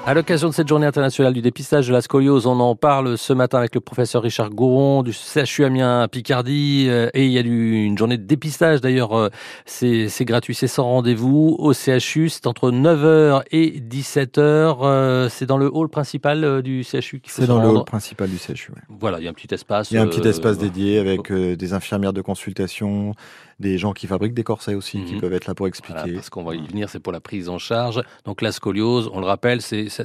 À 0.04 0.14
l'occasion 0.14 0.49
de 0.49 0.52
cette 0.52 0.66
journée 0.66 0.87
internationale 0.87 1.32
du 1.32 1.42
dépistage 1.42 1.87
de 1.87 1.92
la 1.92 2.00
scoliose, 2.02 2.47
on 2.47 2.59
en 2.59 2.75
parle 2.75 3.16
ce 3.16 3.32
matin 3.32 3.59
avec 3.59 3.73
le 3.76 3.80
professeur 3.80 4.23
Richard 4.25 4.50
Gouron 4.50 5.04
du 5.04 5.12
CHU 5.12 5.64
Amiens 5.64 6.09
Picardie. 6.09 6.87
euh, 6.88 7.09
Et 7.14 7.25
il 7.26 7.30
y 7.30 7.38
a 7.38 7.42
eu 7.42 7.85
une 7.85 7.97
journée 7.97 8.18
de 8.18 8.25
dépistage 8.25 8.80
d'ailleurs. 8.80 9.12
euh, 9.16 9.28
C'est 9.64 10.25
gratuit, 10.25 10.56
c'est 10.56 10.66
sans 10.66 10.82
rendez-vous 10.87 11.54
au 11.56 11.73
CHU. 11.73 12.28
C'est 12.30 12.49
entre 12.49 12.73
9h 12.73 13.42
et 13.52 13.78
17h. 13.80 14.78
euh, 14.82 15.28
C'est 15.28 15.47
dans 15.47 15.56
le 15.56 15.71
hall 15.73 15.88
principal 15.88 16.62
du 16.62 16.82
CHU 16.82 17.23
C'est 17.26 17.47
dans 17.47 17.62
le 17.62 17.68
hall 17.68 17.85
principal 17.85 18.28
du 18.28 18.38
CHU. 18.38 18.73
ouais. 18.73 18.82
Voilà, 18.88 19.21
il 19.21 19.25
y 19.25 19.28
a 19.28 19.30
un 19.30 19.35
petit 19.35 19.54
espace. 19.54 19.92
Il 19.92 19.94
y 19.94 19.99
a 19.99 20.02
un 20.02 20.09
petit 20.09 20.21
euh, 20.26 20.30
espace 20.30 20.59
dédié 20.59 20.99
avec 20.99 21.30
euh, 21.30 21.54
des 21.54 21.75
infirmières 21.75 22.12
de 22.12 22.23
consultation, 22.23 23.14
des 23.61 23.78
gens 23.78 23.92
qui 23.92 24.09
fabriquent 24.09 24.35
des 24.35 24.42
corsets 24.42 24.75
aussi, 24.75 25.04
qui 25.04 25.14
Mhm. 25.14 25.21
peuvent 25.21 25.32
être 25.32 25.47
là 25.47 25.54
pour 25.54 25.64
Voilà, 25.68 25.68
expliquer. 25.68 26.12
parce 26.16 26.28
qu'on 26.28 26.42
va 26.42 26.56
y 26.56 26.66
venir, 26.66 26.88
c'est 26.88 26.99
pour 26.99 27.12
la 27.12 27.21
prise 27.21 27.49
en 27.49 27.59
charge. 27.59 28.02
Donc 28.25 28.42
la 28.42 28.50
scoliose, 28.50 29.09
on 29.14 29.21
le 29.21 29.26
rappelle, 29.26 29.62
c'est 29.62 29.88
ça- 29.92 30.04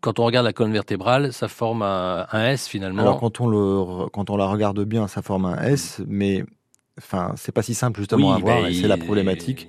quand 0.00 0.18
on 0.18 0.24
regarde 0.24 0.44
la 0.46 0.52
colonne 0.52 0.72
vertébrale, 0.72 1.32
ça 1.32 1.48
forme 1.48 1.82
un, 1.82 2.26
un 2.30 2.46
S 2.48 2.66
finalement. 2.68 3.02
Alors 3.02 3.18
quand 3.20 3.40
on, 3.40 3.46
le, 3.46 4.08
quand 4.10 4.30
on 4.30 4.36
la 4.36 4.46
regarde 4.46 4.80
bien, 4.84 5.08
ça 5.08 5.22
forme 5.22 5.46
un 5.46 5.62
S, 5.62 6.00
mais 6.06 6.44
enfin, 6.98 7.32
c'est 7.36 7.52
pas 7.52 7.62
si 7.62 7.74
simple 7.74 8.00
justement 8.00 8.28
Oui, 8.30 8.34
à 8.36 8.38
voir, 8.38 8.66
et 8.66 8.74
c'est 8.74 8.88
la 8.88 8.98
problématique. 8.98 9.68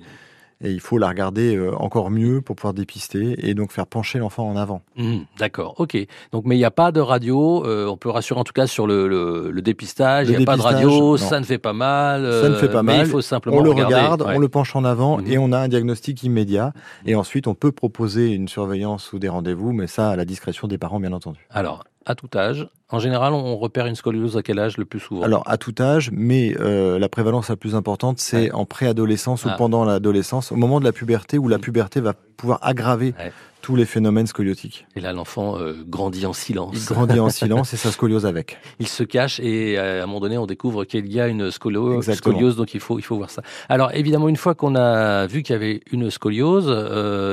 il 0.62 0.80
faut 0.80 0.98
la 0.98 1.08
regarder 1.08 1.56
euh, 1.56 1.74
encore 1.76 2.10
mieux 2.10 2.40
pour 2.40 2.56
pouvoir 2.56 2.74
dépister 2.74 3.48
et 3.48 3.54
donc 3.54 3.72
faire 3.72 3.86
pencher 3.86 4.18
l'enfant 4.18 4.48
en 4.48 4.56
avant. 4.56 4.82
Mhm, 4.96 5.24
D'accord, 5.38 5.74
ok. 5.78 5.96
Donc, 6.32 6.44
mais 6.46 6.54
il 6.56 6.58
n'y 6.58 6.64
a 6.64 6.70
pas 6.70 6.92
de 6.92 7.00
radio. 7.00 7.64
euh, 7.66 7.86
on 7.86 7.96
peut 7.96 8.08
rassurer 8.10 8.40
en 8.40 8.44
tout 8.44 8.52
cas 8.52 8.66
sur 8.66 8.86
le, 8.86 9.08
le- 9.08 9.50
le 9.50 9.62
dépistage. 9.62 10.28
Il 10.28 10.36
n'y 10.36 10.42
a 10.42 10.46
pas 10.46 10.56
de 10.56 10.62
radio. 10.62 10.90
non. 10.90 11.16
Ça 11.16 11.40
ne 11.40 11.44
fait 11.44 11.58
pas 11.58 11.72
mal. 11.72 12.22
Ça 12.42 12.48
ne 12.48 12.54
fait 12.54 12.66
euh, 12.68 12.72
pas 12.72 12.82
mais 12.82 12.96
mal. 12.98 13.06
il 13.06 13.10
faut 13.10 13.20
simplement 13.20 13.56
on 13.58 13.62
le 13.62 13.70
regarder. 13.70 13.94
regarde, 13.94 14.22
Ouais. 14.22 14.34
on 14.36 14.38
le 14.38 14.48
penche 14.48 14.74
en 14.76 14.84
avant 14.84 15.18
Mhm. 15.18 15.26
et 15.26 15.38
on 15.38 15.52
a 15.52 15.58
un 15.58 15.68
diagnostic 15.68 16.22
immédiat. 16.22 16.72
Et 17.06 17.14
ensuite, 17.14 17.46
on 17.46 17.54
peut 17.54 17.72
proposer 17.72 18.30
une 18.32 18.48
surveillance 18.48 19.12
ou 19.12 19.18
des 19.18 19.28
rendez-vous, 19.28 19.72
mais 19.72 19.86
ça 19.86 20.10
à 20.10 20.16
la 20.16 20.24
discrétion 20.24 20.68
des 20.68 20.78
parents, 20.78 21.00
bien 21.00 21.12
entendu. 21.12 21.46
Alors, 21.50 21.84
à 22.06 22.14
tout 22.14 22.28
âge, 22.36 22.68
en 22.90 22.98
général, 22.98 23.32
on 23.32 23.56
repère 23.56 23.86
une 23.86 23.94
scoliose 23.94 24.36
à 24.36 24.42
quel 24.42 24.58
âge 24.58 24.76
le 24.76 24.84
plus 24.84 25.00
souvent 25.00 25.22
Alors 25.22 25.42
à 25.46 25.56
tout 25.56 25.74
âge, 25.80 26.10
mais 26.12 26.54
euh, 26.60 26.98
la 26.98 27.08
prévalence 27.08 27.48
la 27.48 27.56
plus 27.56 27.74
importante, 27.74 28.18
c'est 28.18 28.36
Ouais. 28.44 28.52
en 28.52 28.64
préadolescence 28.66 29.44
Ah. 29.46 29.54
ou 29.54 29.58
pendant 29.58 29.84
l'adolescence, 29.84 30.52
au 30.52 30.56
moment 30.56 30.80
de 30.80 30.84
la 30.84 30.92
puberté, 30.92 31.38
où 31.38 31.48
la 31.48 31.58
puberté 31.58 32.00
va 32.00 32.12
pouvoir 32.36 32.58
aggraver 32.62 33.14
Ouais. 33.18 33.32
tous 33.62 33.74
les 33.76 33.86
phénomènes 33.86 34.26
scoliotiques. 34.26 34.86
Et 34.94 35.00
là, 35.00 35.12
l'enfant 35.14 35.58
euh, 35.58 35.72
grandit 35.88 36.26
en 36.26 36.32
silence. 36.34 36.76
Il 36.76 36.84
grandit 36.84 37.18
en 37.20 37.30
silence 37.30 37.72
et 37.72 37.78
sa 37.78 37.90
scoliose 37.90 38.26
avec. 38.26 38.58
Il 38.78 38.86
se 38.88 39.02
cache 39.02 39.40
et 39.40 39.78
euh, 39.78 40.00
à 40.00 40.04
un 40.04 40.06
moment 40.06 40.20
donné, 40.20 40.36
on 40.36 40.46
découvre 40.46 40.84
qu'il 40.84 41.10
y 41.10 41.20
a 41.20 41.28
une 41.28 41.48
scolo- 41.48 41.96
Exactement. 41.96 42.34
scoliose, 42.34 42.56
donc 42.56 42.74
il 42.74 42.80
faut, 42.80 42.98
il 42.98 43.02
faut 43.02 43.16
voir 43.16 43.30
ça. 43.30 43.40
Alors 43.70 43.92
évidemment, 43.94 44.28
une 44.28 44.36
fois 44.36 44.54
qu'on 44.54 44.74
a 44.76 45.26
vu 45.26 45.42
qu'il 45.42 45.54
y 45.54 45.56
avait 45.56 45.80
une 45.90 46.10
scoliose, 46.10 46.66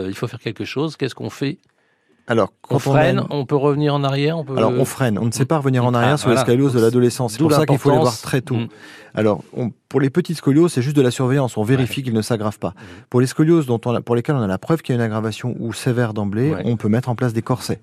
il 0.07 0.15
faut 0.15 0.27
faire 0.27 0.39
quelque 0.39 0.63
chose. 0.65 0.95
Qu'est-ce 0.95 1.15
qu'on 1.15 1.29
fait 1.29 1.57
Alors 2.27 2.53
On 2.63 2.67
quand 2.67 2.75
on, 2.75 2.79
freine, 2.93 3.19
a- 3.19 3.25
on 3.29 3.45
peut 3.45 3.55
revenir 3.55 3.93
en 3.93 4.03
arrière 4.03 4.37
on 4.37 4.43
peut... 4.43 4.55
alors 4.57 4.71
on 4.71 4.85
freine, 4.85 5.17
on 5.17 5.25
ne 5.25 5.31
sait 5.31 5.45
pas 5.45 5.57
revenir 5.57 5.83
en 5.85 5.93
Ah, 5.93 5.97
arrière 5.99 6.19
sur 6.19 6.27
voilà. 6.29 6.41
de 6.73 6.79
l'adolescence. 6.79 7.33
C'est 7.33 7.39
pour 7.39 7.51
ça 7.51 7.65
qu'il 7.65 7.77
faut 7.77 7.91
les 7.91 7.97
voir 7.97 8.17
très 8.17 8.41
tôt. 8.41 8.55
Mm. 8.55 8.67
Alors, 9.13 9.43
on- 9.55 9.71
pour 9.91 9.99
les 9.99 10.09
petites 10.09 10.37
scolioses, 10.37 10.71
c'est 10.71 10.81
juste 10.81 10.95
de 10.95 11.01
la 11.01 11.11
surveillance. 11.11 11.57
On 11.57 11.63
vérifie 11.63 12.01
qu'ils 12.01 12.13
ne 12.13 12.21
s'aggravent 12.21 12.57
pas. 12.59 12.73
Pour 13.09 13.19
les 13.19 13.27
scolioses 13.27 13.65
dont 13.65 13.81
on 13.85 13.93
a- 13.95 13.99
pour 14.01 14.15
lesquelles 14.15 14.35
on 14.35 14.41
a 14.41 14.47
la 14.47 14.57
preuve 14.57 14.81
qu'il 14.81 14.95
y 14.95 14.97
a 14.97 15.01
une 15.01 15.05
aggravation 15.05 15.53
ou 15.59 15.73
sévère 15.73 16.13
d'emblée, 16.13 16.51
Ouais. 16.51 16.61
on 16.63 16.77
peut 16.77 16.87
mettre 16.87 17.09
en 17.09 17.15
place 17.15 17.33
des 17.33 17.41
corsets. 17.41 17.81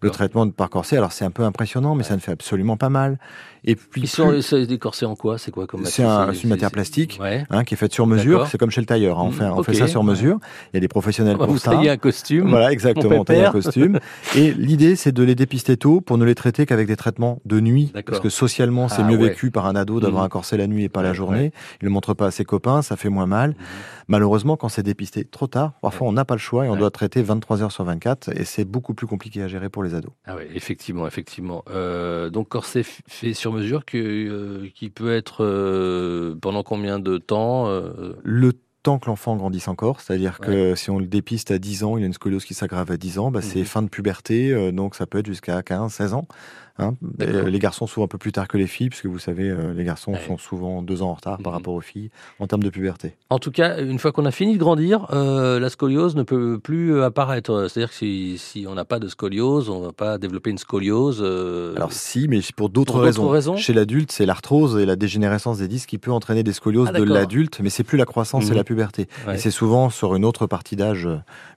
Le 0.00 0.08
traitement 0.08 0.48
par 0.48 0.70
corset, 0.70 0.96
alors 0.96 1.12
c'est 1.12 1.26
un 1.26 1.30
peu 1.30 1.42
impressionnant, 1.44 1.94
mais 1.94 2.02
ça 2.02 2.14
ne 2.16 2.20
fait 2.20 2.32
absolument 2.32 2.78
pas 2.78 2.88
mal. 2.88 3.18
Et 3.62 3.76
puis, 3.76 4.00
Ils 4.00 4.06
sont 4.08 4.28
plus- 4.30 4.54
des 4.66 4.78
corsets 4.78 5.04
en 5.04 5.14
quoi? 5.16 5.36
C'est 5.36 5.50
quoi 5.50 5.66
comme 5.66 5.84
c'est 5.84 6.02
matière? 6.02 6.10
un- 6.30 6.32
c'est 6.32 6.44
une 6.44 6.48
matière 6.48 6.70
plastique 6.70 7.20
hein, 7.50 7.62
qui 7.64 7.74
est 7.74 7.76
faite 7.76 7.92
sur 7.92 8.06
mesure. 8.06 8.46
C'est 8.46 8.56
comme 8.56 8.70
chez 8.70 8.80
le 8.80 8.86
tailleur. 8.86 9.18
hein. 9.20 9.24
On, 9.26 9.30
fait, 9.32 9.44
on 9.44 9.62
fait 9.62 9.74
ça 9.74 9.86
sur 9.86 10.02
mesure. 10.02 10.38
Il 10.72 10.76
y 10.76 10.78
a 10.78 10.80
des 10.80 10.88
professionnels 10.88 11.36
On 11.36 11.40
va 11.40 11.44
pour 11.44 11.52
vous 11.52 11.58
ça. 11.60 11.72
un 11.78 11.96
costume. 11.98 12.48
Voilà, 12.48 12.72
exactement, 12.72 13.16
on 13.16 13.24
taille 13.24 13.44
un 13.44 13.50
costume. 13.52 13.98
Et 14.34 14.52
l'idée, 14.54 14.96
c'est 14.96 15.12
de 15.12 15.22
les 15.22 15.34
dépister 15.34 15.76
tôt 15.76 16.00
pour 16.00 16.16
ne 16.16 16.24
les 16.24 16.34
traiter 16.34 16.64
qu'avec 16.64 16.86
des 16.86 16.96
traitements 16.96 17.40
de 17.44 17.60
nuit. 17.60 17.90
D'accord. 17.92 18.12
Parce 18.12 18.20
que 18.22 18.30
socialement, 18.30 18.88
c'est 18.88 19.02
Ah, 19.02 19.04
mieux 19.04 19.18
vécu 19.18 19.50
par 19.50 19.66
un 19.66 19.76
ado 19.76 20.00
d'avoir 20.00 20.22
Mhm. 20.22 20.26
un 20.26 20.30
corset 20.30 20.56
la 20.56 20.66
nuit 20.66 20.84
et 20.84 20.88
pas 20.88 21.02
la 21.02 21.12
journée. 21.12 21.49
Dépisté. 21.50 21.76
Il 21.80 21.84
le 21.84 21.90
montre 21.90 22.14
pas 22.14 22.26
à 22.26 22.30
ses 22.30 22.44
copains, 22.44 22.82
ça 22.82 22.96
fait 22.96 23.08
moins 23.08 23.26
mal. 23.26 23.54
Malheureusement, 24.08 24.56
quand 24.56 24.68
c'est 24.68 24.82
dépisté 24.82 25.24
trop 25.24 25.46
tard, 25.46 25.72
parfois 25.82 26.08
on 26.08 26.12
n'a 26.12 26.24
pas 26.24 26.34
le 26.34 26.40
choix 26.40 26.66
et 26.66 26.68
on 26.68 26.72
Ouais. 26.72 26.78
doit 26.78 26.90
traiter 26.90 27.22
23 27.22 27.62
heures 27.62 27.72
sur 27.72 27.84
24 27.84 28.28
et 28.38 28.44
c'est 28.44 28.64
beaucoup 28.64 28.94
plus 28.94 29.06
compliqué 29.06 29.42
à 29.42 29.48
gérer 29.48 29.68
pour 29.68 29.82
les 29.82 29.94
ados. 29.94 30.12
Ah 30.26 30.34
oui, 30.36 30.44
effectivement, 30.54 31.06
effectivement. 31.06 31.64
Euh, 31.70 32.30
donc 32.30 32.48
corset 32.48 32.82
fait 32.82 33.34
sur 33.34 33.52
mesure 33.52 33.84
que, 33.84 33.98
euh, 33.98 34.68
qui 34.74 34.90
peut 34.90 35.12
être 35.14 35.44
euh, 35.44 36.34
pendant 36.40 36.62
combien 36.62 36.98
de 36.98 37.18
temps 37.18 37.68
euh, 37.68 38.14
Le 38.22 38.52
temps 38.82 38.98
que 38.98 39.06
l'enfant 39.06 39.36
grandisse 39.36 39.68
encore, 39.68 40.00
c'est-à-dire 40.00 40.38
que 40.40 40.74
si 40.74 40.88
on 40.90 40.98
le 40.98 41.06
dépiste 41.06 41.50
à 41.50 41.58
10 41.58 41.84
ans, 41.84 41.98
il 41.98 42.02
a 42.02 42.06
une 42.06 42.14
scoliose 42.14 42.46
qui 42.46 42.54
s'aggrave 42.54 42.90
à 42.90 42.96
10 42.96 43.18
ans, 43.18 43.30
bah, 43.30 43.42
c'est 43.42 43.58
Mhm. 43.60 43.64
fin 43.66 43.82
de 43.82 43.88
puberté, 43.88 44.52
euh, 44.52 44.72
donc 44.72 44.94
ça 44.94 45.06
peut 45.06 45.18
être 45.18 45.26
jusqu'à 45.26 45.62
15, 45.62 45.92
16 45.92 46.14
ans. 46.14 46.26
Hein. 46.80 46.94
Euh, 47.22 47.48
les 47.50 47.58
garçons 47.58 47.86
souvent 47.86 48.04
un 48.04 48.08
peu 48.08 48.18
plus 48.18 48.32
tard 48.32 48.48
que 48.48 48.56
les 48.58 48.66
filles, 48.66 48.88
puisque 48.88 49.06
vous 49.06 49.18
savez, 49.18 49.48
euh, 49.48 49.72
les 49.74 49.84
garçons 49.84 50.12
Ouais. 50.12 50.20
sont 50.26 50.38
souvent 50.38 50.82
deux 50.82 51.02
ans 51.02 51.10
en 51.10 51.14
retard 51.14 51.38
Mhm. 51.38 51.44
par 51.44 51.52
rapport 51.52 51.74
aux 51.74 51.80
filles 51.80 52.10
en 52.38 52.46
termes 52.46 52.62
de 52.62 52.70
puberté. 52.70 53.14
En 53.30 53.38
tout 53.38 53.50
cas, 53.50 53.78
une 53.80 53.98
fois 53.98 54.12
qu'on 54.12 54.24
a 54.26 54.30
fini 54.30 54.54
de 54.54 54.58
grandir, 54.58 55.06
euh, 55.12 55.60
la 55.60 55.68
scoliose 55.70 56.16
ne 56.16 56.22
peut 56.22 56.58
plus 56.58 57.02
apparaître. 57.02 57.68
C'est-à-dire 57.68 57.90
que 57.90 57.96
si, 57.96 58.38
si 58.38 58.66
on 58.68 58.74
n'a 58.74 58.84
pas 58.84 58.98
de 58.98 59.08
scoliose, 59.08 59.68
on 59.68 59.80
ne 59.80 59.84
va 59.86 59.92
pas 59.92 60.18
développer 60.18 60.50
une 60.50 60.58
scoliose. 60.58 61.20
euh, 61.22 61.74
Alors 61.76 61.92
si, 61.92 62.26
mais 62.28 62.40
pour 62.56 62.70
d'autres 62.70 62.98
raisons. 63.00 63.28
raisons 63.28 63.56
Chez 63.56 63.72
l'adulte, 63.72 64.10
c'est 64.12 64.26
l'arthrose 64.26 64.76
et 64.78 64.86
la 64.86 64.96
dégénérescence 64.96 65.58
des 65.58 65.68
disques 65.68 65.88
qui 65.90 65.98
peut 65.98 66.12
entraîner 66.12 66.42
des 66.42 66.52
scolioses 66.52 66.90
Ah, 66.94 66.98
de 66.98 67.04
l'adulte, 67.04 67.60
mais 67.62 67.70
c'est 67.70 67.84
plus 67.84 67.98
la 67.98 68.04
croissance, 68.06 68.44
c'est 68.44 68.50
Mhm. 68.50 68.56
la 68.56 68.64
puberté. 68.64 69.08
Ouais. 69.26 69.34
Et 69.34 69.38
c'est 69.38 69.50
souvent 69.50 69.90
sur 69.90 70.14
une 70.14 70.24
autre 70.24 70.46
partie 70.46 70.76
d'âge, 70.76 71.08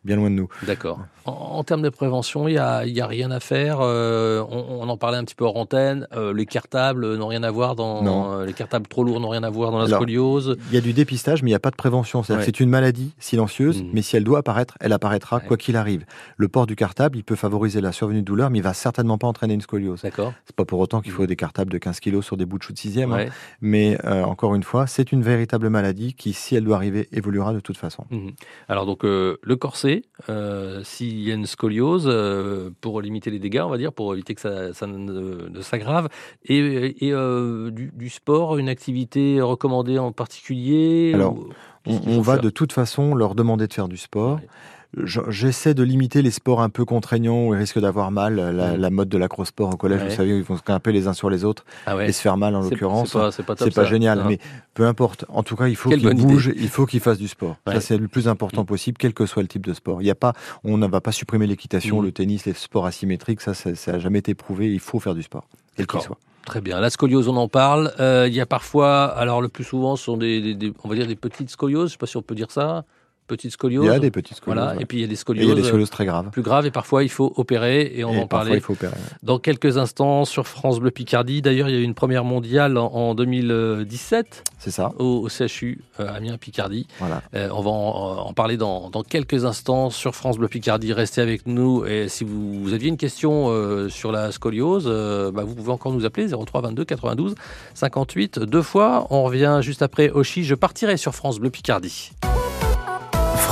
bien 0.04 0.16
loin 0.16 0.30
de 0.30 0.36
nous. 0.36 0.48
D'accord. 0.68 1.00
En, 1.26 1.32
en 1.32 1.64
termes 1.64 1.82
de 1.82 1.90
prévention, 1.90 2.48
il 2.48 2.54
n'y 2.54 2.58
a, 2.58 2.86
y 2.86 3.00
a 3.02 3.08
rien 3.08 3.32
à 3.32 3.40
faire. 3.40 3.78
euh, 3.82 4.44
on, 4.50 4.82
on 4.82 4.90
en 4.90 4.98
parlait 5.14 5.22
un 5.22 5.26
petit 5.26 5.36
peu 5.36 5.46
hors 5.46 5.58
antenne. 5.58 6.08
euh, 6.16 6.34
les 6.34 6.46
cartables 6.46 7.16
n'ont 7.18 7.28
rien 7.28 7.44
à 7.44 7.52
voir 7.52 7.76
dans. 7.76 8.02
Non. 8.04 8.34
euh, 8.34 8.46
les 8.46 8.54
cartables 8.54 8.88
trop 8.88 9.04
lourds 9.04 9.20
n'ont 9.20 9.30
rien 9.30 9.44
à 9.44 9.50
voir 9.50 9.72
dans 9.72 9.78
la 9.78 9.86
Alors, 9.86 10.00
scoliose. 10.00 10.58
Il 10.70 10.76
y 10.76 10.78
a 10.78 10.82
du 10.82 10.94
dépistage, 10.94 11.44
mais 11.44 11.50
il 11.50 11.52
n'y 11.54 11.56
a 11.56 11.60
pas 11.60 11.72
de 11.72 11.76
prévention. 11.76 12.22
Ouais. 12.22 12.44
c'est 12.44 12.60
une 12.60 12.70
maladie 12.70 13.14
silencieuse, 13.20 13.82
Mhm. 13.84 13.90
mais 13.94 14.02
si 14.02 14.16
elle 14.18 14.24
doit 14.24 14.40
apparaître, 14.40 14.76
elle 14.80 14.94
apparaîtra 14.94 15.38
Ouais. 15.38 15.44
quoi 15.48 15.58
qu'il 15.58 15.76
arrive. 15.76 16.06
Le 16.38 16.48
port 16.48 16.66
du 16.68 16.76
cartable, 16.76 17.18
il 17.18 17.24
peut 17.24 17.36
favoriser 17.36 17.82
la 17.82 17.92
survenue 17.92 18.22
de 18.22 18.26
douleur, 18.26 18.50
mais 18.50 18.60
il 18.60 18.64
va 18.64 18.74
certainement 18.74 19.18
pas 19.18 19.28
entraîner 19.28 19.54
une 19.54 19.62
scoliose. 19.62 20.02
D'accord. 20.02 20.34
C'est 20.46 20.56
pas 20.56 20.66
pour 20.66 20.80
autant 20.80 21.02
qu'il 21.02 21.12
faut 21.12 21.26
des 21.28 21.36
cartables 21.36 21.72
de 21.72 21.78
15 21.78 22.00
kilos 22.00 22.26
sur 22.26 22.38
des 22.38 22.46
bouts 22.46 22.58
de 22.58 22.64
chou 22.64 22.74
de 22.74 22.78
sixième. 22.80 23.12
hein. 23.12 23.18
Ouais. 23.18 23.30
Mais 23.62 23.98
euh, 24.06 24.24
encore 24.24 24.56
une 24.56 24.64
fois, 24.64 24.88
c'est 24.88 25.12
une 25.12 25.22
véritable 25.22 25.70
maladie 25.70 26.14
qui, 26.14 26.34
si 26.34 26.56
elle 26.56 26.64
doit 26.64 26.76
arriver, 26.78 27.08
évoluera 27.12 27.54
de 27.54 27.60
toute 27.60 27.78
façon. 27.78 28.06
Mhm. 28.10 28.32
Alors 28.68 28.86
donc 28.86 29.04
euh, 29.06 29.38
le 29.44 29.56
corset, 29.56 30.04
euh, 30.30 30.82
s'il 30.84 31.20
y 31.22 31.32
a 31.32 31.36
une 31.36 31.46
scoliose, 31.46 32.06
euh, 32.08 32.70
pour 32.82 33.02
limiter 33.02 33.30
les 33.32 33.40
dégâts, 33.40 33.62
on 33.66 33.70
va 33.70 33.78
dire, 33.78 33.94
pour 33.94 34.14
éviter 34.14 34.34
que 34.36 34.42
ça, 34.42 34.74
ça 34.74 34.88
ne 34.98 35.62
s'aggrave, 35.62 36.10
et, 36.46 37.06
et, 37.08 37.12
euh, 37.14 37.72
du, 37.72 37.92
du 37.94 38.10
sport, 38.10 38.58
une 38.58 38.70
activité 38.70 39.42
recommandée 39.42 40.00
en 40.00 40.12
particulier 40.12 41.12
Alors, 41.14 41.36
ou- 41.38 41.50
On, 41.86 42.22
va 42.22 42.38
de 42.38 42.50
toute 42.50 42.72
façon 42.72 43.14
leur 43.14 43.36
demander 43.36 43.68
de 43.68 43.74
faire 43.74 43.90
du 43.90 43.98
sport. 43.98 44.36
Ouais. 44.38 44.48
Je- 44.96 45.22
J'essaie 45.30 45.74
de 45.74 45.82
limiter 45.82 46.22
les 46.22 46.30
sports 46.30 46.62
un 46.62 46.70
peu 46.70 46.86
contraignants 46.86 47.48
où 47.48 47.54
ils 47.56 47.58
risquent 47.58 47.80
d'avoir 47.80 48.12
mal. 48.12 48.36
La, 48.36 48.74
Mhm. 48.74 48.78
la 48.82 48.90
mode 48.92 49.10
de 49.10 49.18
l'acrosport 49.18 49.74
au 49.74 49.76
collège, 49.78 50.02
Ouais. 50.02 50.10
vous 50.10 50.16
savez, 50.16 50.38
ils 50.38 50.44
vont 50.44 50.56
se 50.58 50.62
grimper 50.64 50.92
les 50.92 51.08
uns 51.08 51.14
sur 51.14 51.30
les 51.32 51.44
autres 51.44 51.66
Ah 51.88 51.96
ouais. 51.96 52.10
et 52.10 52.12
se 52.12 52.22
faire 52.22 52.38
mal 52.38 52.56
en 52.56 52.62
l'occurrence. 52.62 53.18
c'est 53.32 53.44
pas- 53.46 53.56
pas 53.56 53.86
génial, 53.86 54.20
Non. 54.20 54.26
mais 54.28 54.40
peu 54.76 54.86
importe. 54.86 55.26
En 55.30 55.42
tout 55.42 55.56
cas, 55.56 55.68
il 55.68 55.76
faut 55.76 55.90
qu'ils 55.90 56.00
idée. 56.06 56.14
bougent, 56.14 56.54
il 56.56 56.70
faut 56.70 56.86
qu'ils 56.86 57.00
fassent 57.00 57.18
du 57.18 57.28
sport. 57.28 57.56
Ouais. 57.66 57.74
Ça, 57.74 57.82
c'est 57.82 57.98
le 57.98 58.08
plus 58.08 58.28
important 58.28 58.66
possible, 58.66 58.98
quel 59.00 59.14
que 59.16 59.26
soit 59.26 59.42
le 59.42 59.48
type 59.48 59.66
de 59.66 59.74
sport. 59.74 60.02
Il 60.02 60.06
y 60.06 60.12
a 60.12 60.16
pas, 60.16 60.34
on 60.64 60.78
ne 60.78 60.86
va 60.88 61.02
pas 61.02 61.12
supprimer 61.12 61.48
l'équitation, 61.48 61.98
Mhm. 62.00 62.06
le 62.06 62.12
tennis, 62.12 62.46
les 62.46 62.54
sports 62.54 62.86
asymétriques. 62.86 63.42
Ça, 63.42 63.54
ça, 63.56 63.74
ça 63.76 63.94
a 63.96 64.00
jamais 64.00 64.20
été 64.20 64.36
prouvé. 64.36 64.72
Il 64.72 64.80
faut 64.80 65.00
faire 65.00 65.16
du 65.16 65.24
sport, 65.24 65.48
quel 65.76 65.88
qu'il 65.88 66.02
soit. 66.02 66.18
Très 66.46 66.60
bien. 66.62 66.80
La 66.82 66.90
scoliose, 66.90 67.30
on 67.30 67.38
en 67.38 67.48
parle. 67.48 67.94
Euh, 68.00 68.28
Il 68.28 68.34
y 68.36 68.42
a 68.42 68.46
parfois, 68.46 69.06
alors 69.06 69.42
le 69.42 69.48
plus 69.48 69.64
souvent, 69.64 69.96
ce 69.96 70.04
sont 70.04 70.18
des, 70.18 70.42
des- 70.42 70.56
des- 70.56 70.74
on 70.84 70.90
va 70.90 70.96
dire 70.96 71.08
des 71.08 71.16
petites 71.16 71.50
scolioses. 71.50 71.88
Je 71.90 71.92
sais 71.94 71.98
pas 71.98 72.06
si 72.06 72.18
on 72.18 72.22
peut 72.22 72.36
dire 72.36 72.52
ça. 72.52 72.84
Petites 73.28 73.52
scolioses. 73.52 73.86
Il 73.86 73.88
y 73.88 73.96
a 73.96 74.00
des 74.00 74.12
petites 74.12 74.38
scolioses. 74.38 74.60
Voilà. 74.62 74.76
ouais. 74.76 74.84
Et 74.84 74.86
puis 74.86 74.98
il 74.98 75.02
y 75.02 75.04
a 75.04 75.08
des 75.08 75.14
Et 75.14 75.16
scolioses, 75.16 75.46
il 75.46 75.50
y 75.50 75.52
a 75.52 75.56
des 75.56 75.64
scolioses 75.64 75.90
très 75.90 76.06
graves. 76.06 76.30
plus 76.32 76.42
graves. 76.42 76.66
Et 76.66 76.72
parfois, 76.72 77.04
il 77.04 77.10
faut 77.10 77.32
opérer. 77.38 77.92
Et 77.96 78.04
on 78.04 78.12
Et 78.14 78.26
va 78.30 78.38
en 78.40 78.46
il 78.48 78.60
faut 78.62 78.74
opérer. 78.74 78.94
dans 79.24 79.40
quelques 79.40 79.78
instants 79.78 80.26
sur 80.26 80.46
France 80.48 80.80
Bleu 80.80 80.92
Picardie. 80.92 81.42
D'ailleurs, 81.42 81.70
il 81.70 81.76
y 81.76 81.78
a 81.78 81.82
eu 81.82 81.84
une 81.84 81.94
première 81.96 82.26
mondiale 82.26 82.78
en, 82.78 82.88
en 82.92 83.16
2017 83.16 84.44
C'est 84.60 84.72
ça. 84.72 84.92
au, 85.00 85.26
au 85.26 85.30
CHU 85.30 85.80
euh, 86.00 86.14
Amiens 86.14 86.38
Picardie. 86.38 86.88
Voilà. 87.00 87.22
Euh, 87.34 87.50
on 87.54 87.62
va 87.62 87.70
en, 87.70 88.28
en 88.28 88.34
parler 88.34 88.58
dans, 88.58 88.90
dans 88.90 89.04
quelques 89.04 89.46
instants 89.46 89.90
sur 89.90 90.16
France 90.16 90.38
Bleu 90.38 90.48
Picardie. 90.50 90.92
Restez 90.94 91.22
avec 91.22 91.48
nous. 91.48 91.86
Et 91.86 92.10
si 92.10 92.24
vous, 92.24 92.62
vous 92.62 92.74
aviez 92.74 92.90
une 92.90 92.98
question 92.98 93.48
euh, 93.50 93.90
sur 93.90 94.12
la 94.12 94.32
scoliose, 94.32 94.86
euh, 94.88 95.32
bah, 95.32 95.44
vous 95.46 95.56
pouvez 95.56 95.72
encore 95.72 95.94
nous 95.94 96.06
appeler 96.06 96.28
03 96.28 96.62
22 96.62 96.84
92 96.86 97.36
58 97.74 98.40
deux 98.40 98.62
fois. 98.62 99.08
On 99.10 99.24
revient 99.24 99.60
juste 99.62 99.82
après 99.82 100.10
Oshi. 100.10 100.44
Je 100.44 100.56
partirai 100.56 100.98
sur 100.98 101.16
France 101.16 101.40
Bleu 101.40 101.50
Picardie. 101.50 102.12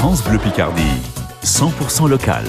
France 0.01 0.23
Bleu 0.23 0.39
Picardie, 0.39 0.81
100% 1.43 2.09
local. 2.09 2.43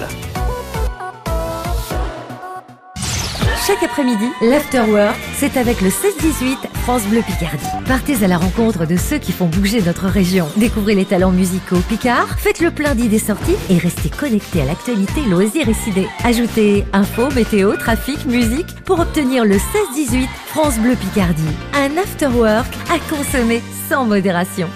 Chaque 3.67 3.83
après-midi, 3.83 4.25
l'Afterwork, 4.41 5.19
c'est 5.37 5.59
avec 5.59 5.83
le 5.83 5.91
16-18 5.91 6.57
France 6.83 7.03
Bleu 7.09 7.21
Picardie. 7.21 7.67
Partez 7.87 8.25
à 8.25 8.29
la 8.29 8.39
rencontre 8.39 8.87
de 8.87 8.97
ceux 8.97 9.19
qui 9.19 9.33
font 9.33 9.49
bouger 9.49 9.83
notre 9.83 10.07
région. 10.07 10.49
Découvrez 10.57 10.95
les 10.95 11.05
talents 11.05 11.31
musicaux 11.31 11.77
Picard, 11.91 12.39
faites 12.39 12.61
le 12.61 12.71
plein 12.71 12.95
d'idées 12.95 13.19
sorties 13.19 13.57
et 13.69 13.77
restez 13.77 14.09
connectés 14.09 14.63
à 14.63 14.65
l'actualité 14.65 15.21
loisirs 15.29 15.69
et 15.69 15.91
idées. 15.91 16.09
Ajoutez 16.25 16.87
info, 16.95 17.29
météo, 17.35 17.77
trafic, 17.77 18.25
musique 18.25 18.83
pour 18.87 18.99
obtenir 18.99 19.45
le 19.45 19.57
16-18 19.57 20.27
France 20.47 20.79
Bleu 20.79 20.97
Picardie. 20.97 21.43
Un 21.75 21.99
Afterwork 21.99 22.73
à 22.91 22.99
consommer 23.15 23.61
sans 23.91 24.07
modération. 24.07 24.71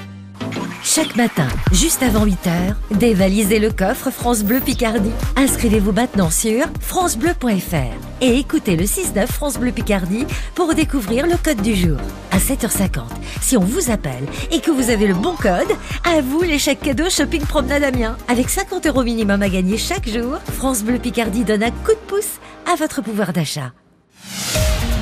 Chaque 0.88 1.16
matin, 1.16 1.48
juste 1.72 2.04
avant 2.04 2.24
8h, 2.24 2.76
dévalisez 2.92 3.58
le 3.58 3.72
coffre 3.72 4.12
France 4.12 4.44
Bleu 4.44 4.60
Picardie. 4.60 5.10
Inscrivez-vous 5.34 5.90
maintenant 5.90 6.30
sur 6.30 6.64
francebleu.fr 6.80 8.20
et 8.20 8.38
écoutez 8.38 8.76
le 8.76 8.84
6-9 8.84 9.26
France 9.26 9.58
Bleu 9.58 9.72
Picardie 9.72 10.26
pour 10.54 10.74
découvrir 10.74 11.26
le 11.26 11.36
code 11.42 11.60
du 11.60 11.74
jour. 11.74 11.98
À 12.30 12.38
7h50, 12.38 13.02
si 13.40 13.56
on 13.56 13.64
vous 13.64 13.90
appelle 13.90 14.26
et 14.52 14.60
que 14.60 14.70
vous 14.70 14.90
avez 14.90 15.08
le 15.08 15.14
bon 15.14 15.34
code, 15.34 15.76
à 16.04 16.20
vous 16.20 16.42
les 16.42 16.60
chèques 16.60 16.82
cadeaux 16.82 17.10
Shopping 17.10 17.42
Promenade 17.42 17.82
Amiens. 17.82 18.16
Avec 18.28 18.48
50 18.48 18.86
euros 18.86 19.02
minimum 19.02 19.42
à 19.42 19.48
gagner 19.48 19.78
chaque 19.78 20.08
jour, 20.08 20.38
France 20.54 20.84
Bleu 20.84 21.00
Picardie 21.00 21.42
donne 21.42 21.64
un 21.64 21.72
coup 21.72 21.90
de 21.90 22.06
pouce 22.06 22.38
à 22.64 22.76
votre 22.76 23.02
pouvoir 23.02 23.32
d'achat. 23.32 23.72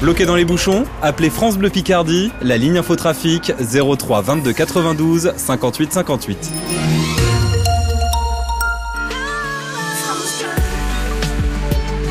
Bloqué 0.00 0.26
dans 0.26 0.34
les 0.36 0.44
bouchons 0.44 0.84
Appelez 1.02 1.30
France 1.30 1.56
Bleu 1.56 1.70
Picardie, 1.70 2.30
la 2.42 2.56
ligne 2.58 2.78
infotrafic 2.78 3.52
03 3.98 4.22
22 4.22 4.52
92 4.52 5.32
58 5.36 5.92
58. 5.92 6.52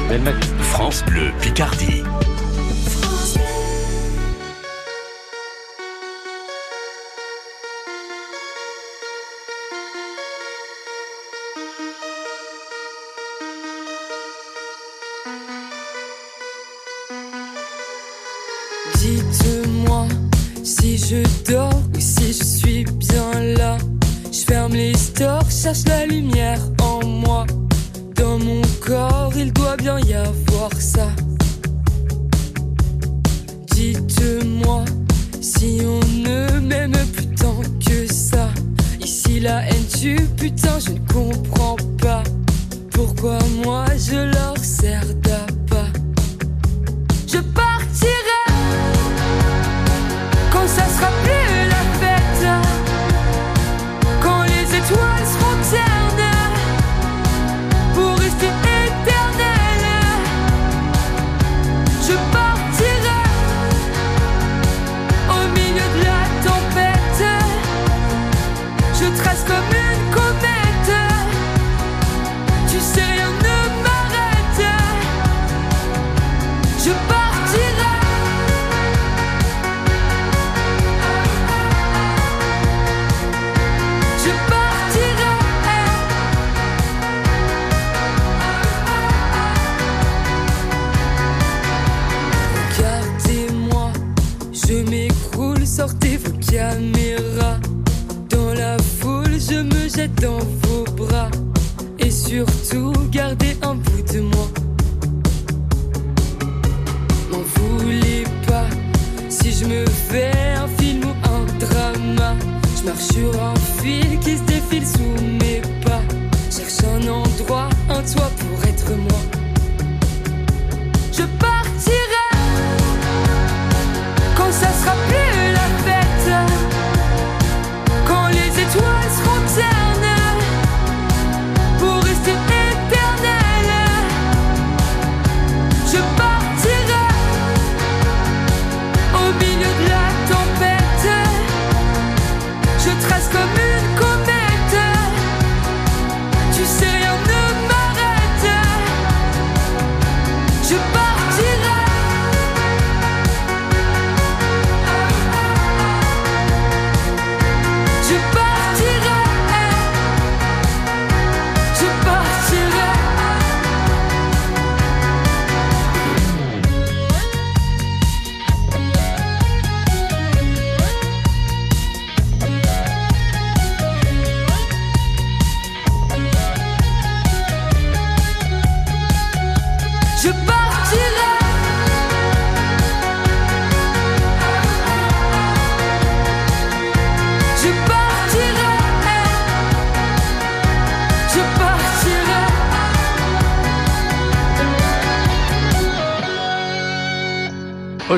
Belle 0.10 0.22
Mac- 0.22 0.43
France 0.60 1.04
Bleu 1.08 1.32
Picardie. 1.41 2.04
La 39.43 39.62
haine 39.67 39.86
tue, 39.99 40.21
putain, 40.38 40.79
je 40.79 40.91
ne 40.91 40.99
comprends 41.12 41.75
pas. 42.01 42.23
Pourquoi 42.91 43.38
moi 43.63 43.86
je 43.97 44.15
leur 44.15 44.58
sers 44.58 45.13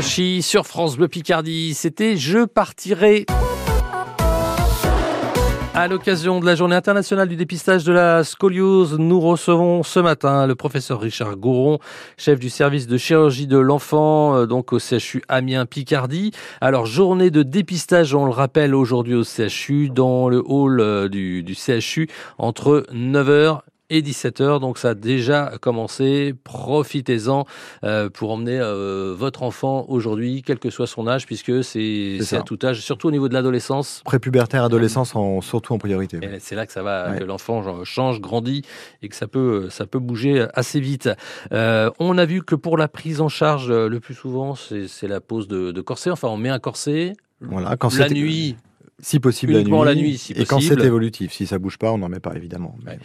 Sur 0.02 0.68
France 0.68 0.98
Bleu 0.98 1.08
Picardie, 1.08 1.74
c'était 1.74 2.18
Je 2.18 2.44
partirai. 2.44 3.26
À 5.74 5.88
l'occasion 5.88 6.42
de 6.42 6.46
la 6.46 6.56
journée 6.56 6.76
internationale 6.76 7.30
du 7.30 7.38
dépistage 7.38 7.86
de 7.86 7.94
la 7.94 8.26
scoliose, 8.26 8.98
nous 9.00 9.22
recevons 9.22 9.84
ce 9.84 10.02
matin 10.02 10.48
le 10.48 10.56
professeur 10.56 11.00
Richard 11.00 11.38
Gouron, 11.38 11.80
chef 12.18 12.40
du 12.40 12.50
service 12.50 12.88
de 12.88 12.98
chirurgie 12.98 13.48
de 13.48 13.58
l'enfant, 13.58 14.36
euh, 14.36 14.46
donc 14.46 14.74
au 14.74 14.80
CHU 14.80 15.22
Amiens 15.30 15.66
Picardie. 15.66 16.32
Alors, 16.60 16.86
journée 16.86 17.32
de 17.32 17.44
dépistage, 17.44 18.14
on 18.14 18.26
le 18.26 18.32
rappelle 18.32 18.76
aujourd'hui 18.76 19.16
au 19.16 19.24
CHU, 19.24 19.90
dans 19.90 20.28
le 20.28 20.44
hall 20.46 20.82
euh, 20.82 21.08
du, 21.08 21.42
du 21.42 21.56
CHU, 21.56 22.10
entre 22.38 22.86
9h 22.94 23.62
et 23.90 24.02
17h, 24.02 24.60
donc 24.60 24.78
ça 24.78 24.90
a 24.90 24.94
déjà 24.96 25.54
commencé. 25.62 26.34
Profitez-en 26.44 27.46
euh, 27.84 28.10
pour 28.10 28.32
emmener 28.32 28.60
euh, 28.60 29.14
votre 29.18 29.44
enfant 29.44 29.86
aujourd'hui, 29.88 30.42
quel 30.46 30.60
que 30.60 30.70
soit 30.70 30.88
son 30.88 31.08
âge, 31.08 31.26
puisque 31.26 31.64
c'est 31.64 32.20
à 32.34 32.42
tout 32.42 32.60
âge, 32.64 32.82
surtout 32.82 33.08
au 33.08 33.12
niveau 33.12 33.30
de 33.30 33.34
l'adolescence. 33.34 34.02
Prépubertaire, 34.06 34.64
adolescence, 34.64 35.16
en, 35.16 35.42
surtout 35.42 35.74
en 35.74 35.78
priorité. 35.78 36.18
Et 36.24 36.40
C'est 36.40 36.56
là 36.56 36.66
que 36.66 36.72
ça 36.72 36.84
va, 36.84 37.12
Ouais. 37.12 37.20
que 37.20 37.24
l'enfant 37.24 37.84
change, 37.84 38.22
grandit 38.22 38.64
et 39.02 39.10
que 39.10 39.16
ça 39.16 39.28
peut, 39.28 39.70
ça 39.70 39.86
peut 39.86 40.00
bouger 40.00 40.46
assez 40.54 40.80
vite. 40.80 41.10
Euh, 41.52 41.92
on 42.00 42.18
a 42.18 42.26
vu 42.26 42.42
que 42.44 42.56
pour 42.56 42.78
la 42.78 42.88
prise 42.88 43.22
en 43.22 43.30
charge, 43.30 43.70
euh, 43.70 43.88
le 43.88 44.00
plus 44.00 44.16
souvent, 44.16 44.56
c'est 44.56 45.08
la 45.08 45.22
pose 45.22 45.48
de, 45.48 45.72
de 45.72 45.82
corset. 45.82 46.10
Enfin, 46.10 46.28
on 46.30 46.38
met 46.38 46.50
un 46.50 46.60
corset. 46.60 47.14
Voilà, 47.42 47.76
quand 47.78 47.96
la 47.98 48.08
c'est- 48.08 48.14
nuit. 48.14 48.56
Si 49.00 49.20
possible 49.20 49.52
la 49.52 49.58
nuit. 49.58 49.64
Uniquement 49.64 49.84
la 49.84 49.94
nuit, 49.94 50.18
si 50.18 50.32
et 50.32 50.46
quand 50.46 50.62
c'est 50.62 50.80
évolutif, 50.82 51.34
si 51.34 51.46
ça 51.46 51.60
bouge 51.60 51.78
pas, 51.78 51.92
on 51.92 51.98
n'en 51.98 52.08
met 52.08 52.22
pas 52.22 52.34
évidemment. 52.34 52.78
Mais- 52.86 52.98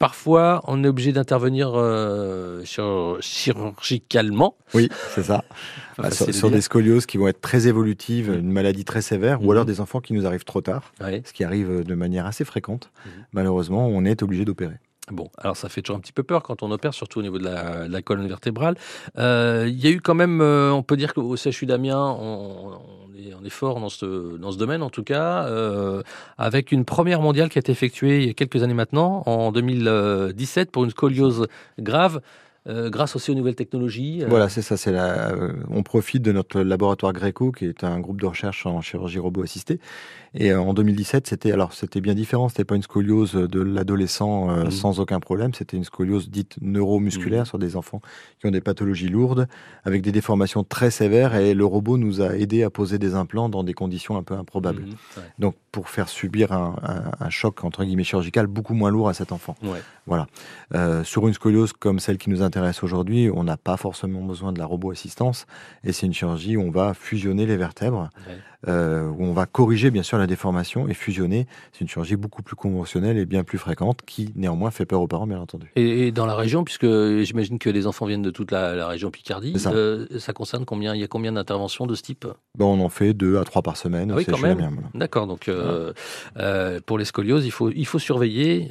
Parfois, 0.00 0.62
on 0.66 0.82
est 0.82 0.88
obligé 0.88 1.12
d'intervenir 1.12 1.72
euh, 1.74 2.62
chir- 2.64 3.20
chirurgicalement. 3.20 4.56
Oui, 4.74 4.88
c'est 5.14 5.22
ça. 5.22 5.44
Ah, 6.02 6.04
facile 6.04 6.32
sur 6.32 6.50
des 6.50 6.62
scolioses 6.62 7.04
qui 7.04 7.18
vont 7.18 7.28
être 7.28 7.42
très 7.42 7.66
évolutives, 7.68 8.32
une 8.32 8.50
maladie 8.50 8.86
très 8.86 9.02
sévère, 9.02 9.44
ou 9.44 9.52
alors 9.52 9.66
des 9.66 9.82
enfants 9.82 10.00
qui 10.00 10.14
nous 10.14 10.24
arrivent 10.26 10.44
trop 10.46 10.62
tard, 10.62 10.94
Ouais. 10.98 11.20
ce 11.26 11.34
qui 11.34 11.44
arrive 11.44 11.84
de 11.84 11.94
manière 11.94 12.24
assez 12.24 12.46
fréquente. 12.46 12.90
Malheureusement, 13.34 13.86
on 13.86 14.06
est 14.06 14.22
obligé 14.22 14.46
d'opérer. 14.46 14.76
Bon, 15.12 15.28
alors 15.36 15.58
ça 15.58 15.68
fait 15.68 15.82
toujours 15.82 15.98
un 15.98 16.00
petit 16.00 16.12
peu 16.14 16.22
peur 16.22 16.42
quand 16.42 16.62
on 16.62 16.70
opère, 16.70 16.94
surtout 16.94 17.18
au 17.18 17.22
niveau 17.22 17.36
de 17.38 17.44
la, 17.44 17.86
de 17.86 17.92
la 17.92 18.00
colonne 18.00 18.28
vertébrale. 18.28 18.76
Euh, 19.18 19.66
Il 19.68 19.78
y 19.78 19.88
a 19.88 19.90
eu 19.90 20.00
quand 20.00 20.14
même, 20.14 20.40
euh, 20.40 20.70
on 20.72 20.82
peut 20.82 20.96
dire 20.96 21.12
qu'au 21.12 21.36
CHU 21.36 21.66
d'Amiens, 21.66 22.00
on, 22.18 22.78
on 22.99 22.99
est, 23.28 23.34
on 23.40 23.44
est 23.44 23.50
fort 23.50 23.80
dans 23.80 23.88
ce, 23.88 24.36
dans 24.36 24.52
ce 24.52 24.58
domaine 24.58 24.82
en 24.82 24.90
tout 24.90 25.04
cas, 25.04 25.44
euh, 25.46 26.02
avec 26.38 26.72
une 26.72 26.84
première 26.84 27.20
mondiale 27.20 27.48
qui 27.48 27.58
a 27.58 27.60
été 27.60 27.72
effectuée 27.72 28.22
il 28.22 28.26
y 28.26 28.30
a 28.30 28.34
quelques 28.34 28.62
années 28.62 28.74
maintenant, 28.74 29.22
en 29.26 29.52
2017, 29.52 30.70
pour 30.70 30.84
une 30.84 30.90
scoliose 30.90 31.46
grave. 31.78 32.20
euh, 32.68 32.90
grâce 32.90 33.16
aussi 33.16 33.30
aux 33.30 33.34
nouvelles 33.34 33.54
technologies. 33.54 34.22
euh, 34.22 34.26
Voilà, 34.28 34.50
c'est 34.50 34.60
ça. 34.60 34.76
C'est 34.76 34.92
la, 34.92 35.32
on 35.70 35.82
profite 35.82 36.22
de 36.22 36.30
notre 36.30 36.60
laboratoire 36.60 37.14
Greco, 37.14 37.52
qui 37.52 37.64
est 37.64 37.84
un 37.84 37.98
groupe 38.00 38.20
de 38.20 38.26
recherche 38.26 38.66
en 38.66 38.82
chirurgie 38.82 39.18
robot 39.18 39.42
assistée. 39.42 39.80
Et 40.34 40.52
euh, 40.52 40.60
en 40.60 40.74
2017, 40.74 41.26
c'était 41.26 41.50
alors 41.52 41.72
c'était 41.72 42.00
bien 42.00 42.14
différent. 42.14 42.48
C'était 42.48 42.64
pas 42.64 42.76
une 42.76 42.82
scoliose 42.82 43.32
de 43.32 43.60
l'adolescent 43.60 44.50
euh, 44.50 44.64
Mhm. 44.64 44.70
sans 44.70 45.00
aucun 45.00 45.18
problème. 45.20 45.52
C'était 45.54 45.76
une 45.76 45.84
scoliose 45.84 46.30
dite 46.30 46.56
neuromusculaire 46.60 47.40
Mhm. 47.40 47.46
sur 47.46 47.58
des 47.58 47.76
enfants 47.76 48.00
qui 48.38 48.46
ont 48.46 48.50
des 48.50 48.60
pathologies 48.60 49.08
lourdes, 49.08 49.48
avec 49.84 50.02
des 50.02 50.12
déformations 50.12 50.62
très 50.62 50.90
sévères. 50.90 51.34
Et 51.34 51.54
le 51.54 51.64
robot 51.64 51.98
nous 51.98 52.20
a 52.20 52.36
aidé 52.36 52.62
à 52.62 52.70
poser 52.70 52.98
des 52.98 53.14
implants 53.14 53.48
dans 53.48 53.64
des 53.64 53.74
conditions 53.74 54.16
un 54.16 54.22
peu 54.22 54.34
improbables. 54.34 54.82
Ouais. 55.16 55.22
Donc 55.38 55.56
pour 55.72 55.88
faire 55.88 56.08
subir 56.08 56.52
un, 56.52 56.76
un- 56.82 57.24
un 57.26 57.30
choc 57.30 57.64
entre 57.64 57.84
guillemets 57.84 58.04
chirurgical 58.04 58.46
beaucoup 58.46 58.74
moins 58.74 58.90
lourd 58.90 59.08
à 59.08 59.14
cet 59.14 59.32
enfant. 59.32 59.56
Ouais. 59.62 59.80
Voilà. 60.06 60.26
Euh, 60.74 61.04
sur 61.04 61.26
une 61.28 61.34
scoliose 61.34 61.72
comme 61.72 61.98
celle 62.00 62.18
qui 62.18 62.30
nous 62.30 62.42
intéresse 62.42 62.82
aujourd'hui, 62.82 63.30
on 63.32 63.44
n'a 63.44 63.56
pas 63.56 63.76
forcément 63.76 64.22
besoin 64.22 64.52
de 64.52 64.58
la 64.58 64.66
robot-assistance. 64.66 65.46
Et 65.84 65.92
c'est 65.92 66.06
une 66.06 66.14
chirurgie 66.14 66.56
où 66.56 66.62
on 66.62 66.70
va 66.70 66.94
fusionner 66.94 67.46
les 67.46 67.56
vertèbres, 67.56 68.10
Ouais. 68.28 68.38
euh, 68.68 69.08
où 69.08 69.24
on 69.24 69.32
va 69.32 69.46
corriger 69.46 69.90
bien 69.90 70.02
sûr 70.02 70.18
la 70.20 70.26
déformation 70.26 70.88
et 70.88 70.94
fusionner. 70.94 71.46
C'est 71.72 71.80
une 71.80 71.88
chirurgie 71.88 72.16
beaucoup 72.16 72.42
plus 72.42 72.56
conventionnelle 72.56 73.18
et 73.18 73.26
bien 73.26 73.42
plus 73.44 73.58
fréquente, 73.58 74.00
qui 74.06 74.32
néanmoins 74.36 74.70
fait 74.70 74.86
peur 74.86 75.00
aux 75.00 75.08
parents, 75.08 75.26
bien 75.26 75.40
entendu. 75.40 75.72
Et, 75.76 76.06
et 76.06 76.12
dans 76.12 76.26
la 76.26 76.34
région, 76.36 76.62
puisque 76.64 76.86
j'imagine 77.22 77.58
que 77.58 77.68
les 77.70 77.86
enfants 77.86 78.06
viennent 78.06 78.22
de 78.22 78.30
toute 78.30 78.50
la, 78.50 78.74
la 78.74 78.86
région 78.86 79.10
Picardie, 79.10 79.58
ça. 79.58 79.72
euh, 79.72 80.06
ça 80.18 80.32
concerne 80.32 80.64
combien 80.64 80.94
Il 80.94 81.00
y 81.00 81.04
a 81.04 81.08
combien 81.08 81.32
d'interventions 81.32 81.86
de 81.86 81.94
ce 81.94 82.02
type? 82.02 82.26
Bon, 82.56 82.78
on 82.78 82.84
en 82.84 82.88
fait 82.88 83.14
deux 83.14 83.38
à 83.38 83.44
trois 83.44 83.62
par 83.62 83.76
semaine. 83.76 84.10
Ah 84.12 84.16
oui, 84.16 84.24
quand 84.26 84.38
même. 84.38 84.58
Voilà. 84.58 84.88
D'accord. 84.94 85.26
Donc, 85.26 85.48
euh, 85.48 85.92
euh, 86.36 86.80
pour 86.84 86.98
les 86.98 87.04
scolioses, 87.04 87.44
il 87.46 87.50
faut, 87.50 87.70
il 87.70 87.86
faut 87.86 87.98
surveiller. 87.98 88.68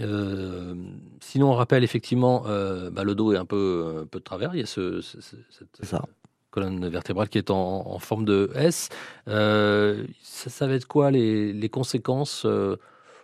sinon, 1.21 1.51
on 1.51 1.55
rappelle 1.55 1.83
effectivement, 1.83 2.43
bah, 2.91 3.03
le 3.03 3.15
dos 3.15 3.33
est 3.33 3.37
un 3.37 3.45
peu, 3.45 4.01
un 4.03 4.05
peu 4.05 4.19
de 4.19 4.23
travers. 4.23 4.51
Il 4.53 4.59
y 4.59 4.63
a 4.63 4.65
ce, 4.65 5.01
ce- 5.01 5.17
cette 5.21 5.85
ça. 5.85 6.03
Colonne 6.51 6.87
vertébrale 6.87 7.29
qui 7.29 7.37
est 7.37 7.51
en, 7.51 7.99
forme 7.99 8.25
de 8.25 8.51
S. 8.55 8.89
Euh, 9.27 10.05
ça, 10.21 10.49
ça 10.49 10.67
va 10.67 10.73
être 10.73 10.87
quoi 10.87 11.11
les, 11.11 11.53
les 11.53 11.69
conséquences 11.69 12.43
euh, 12.45 12.77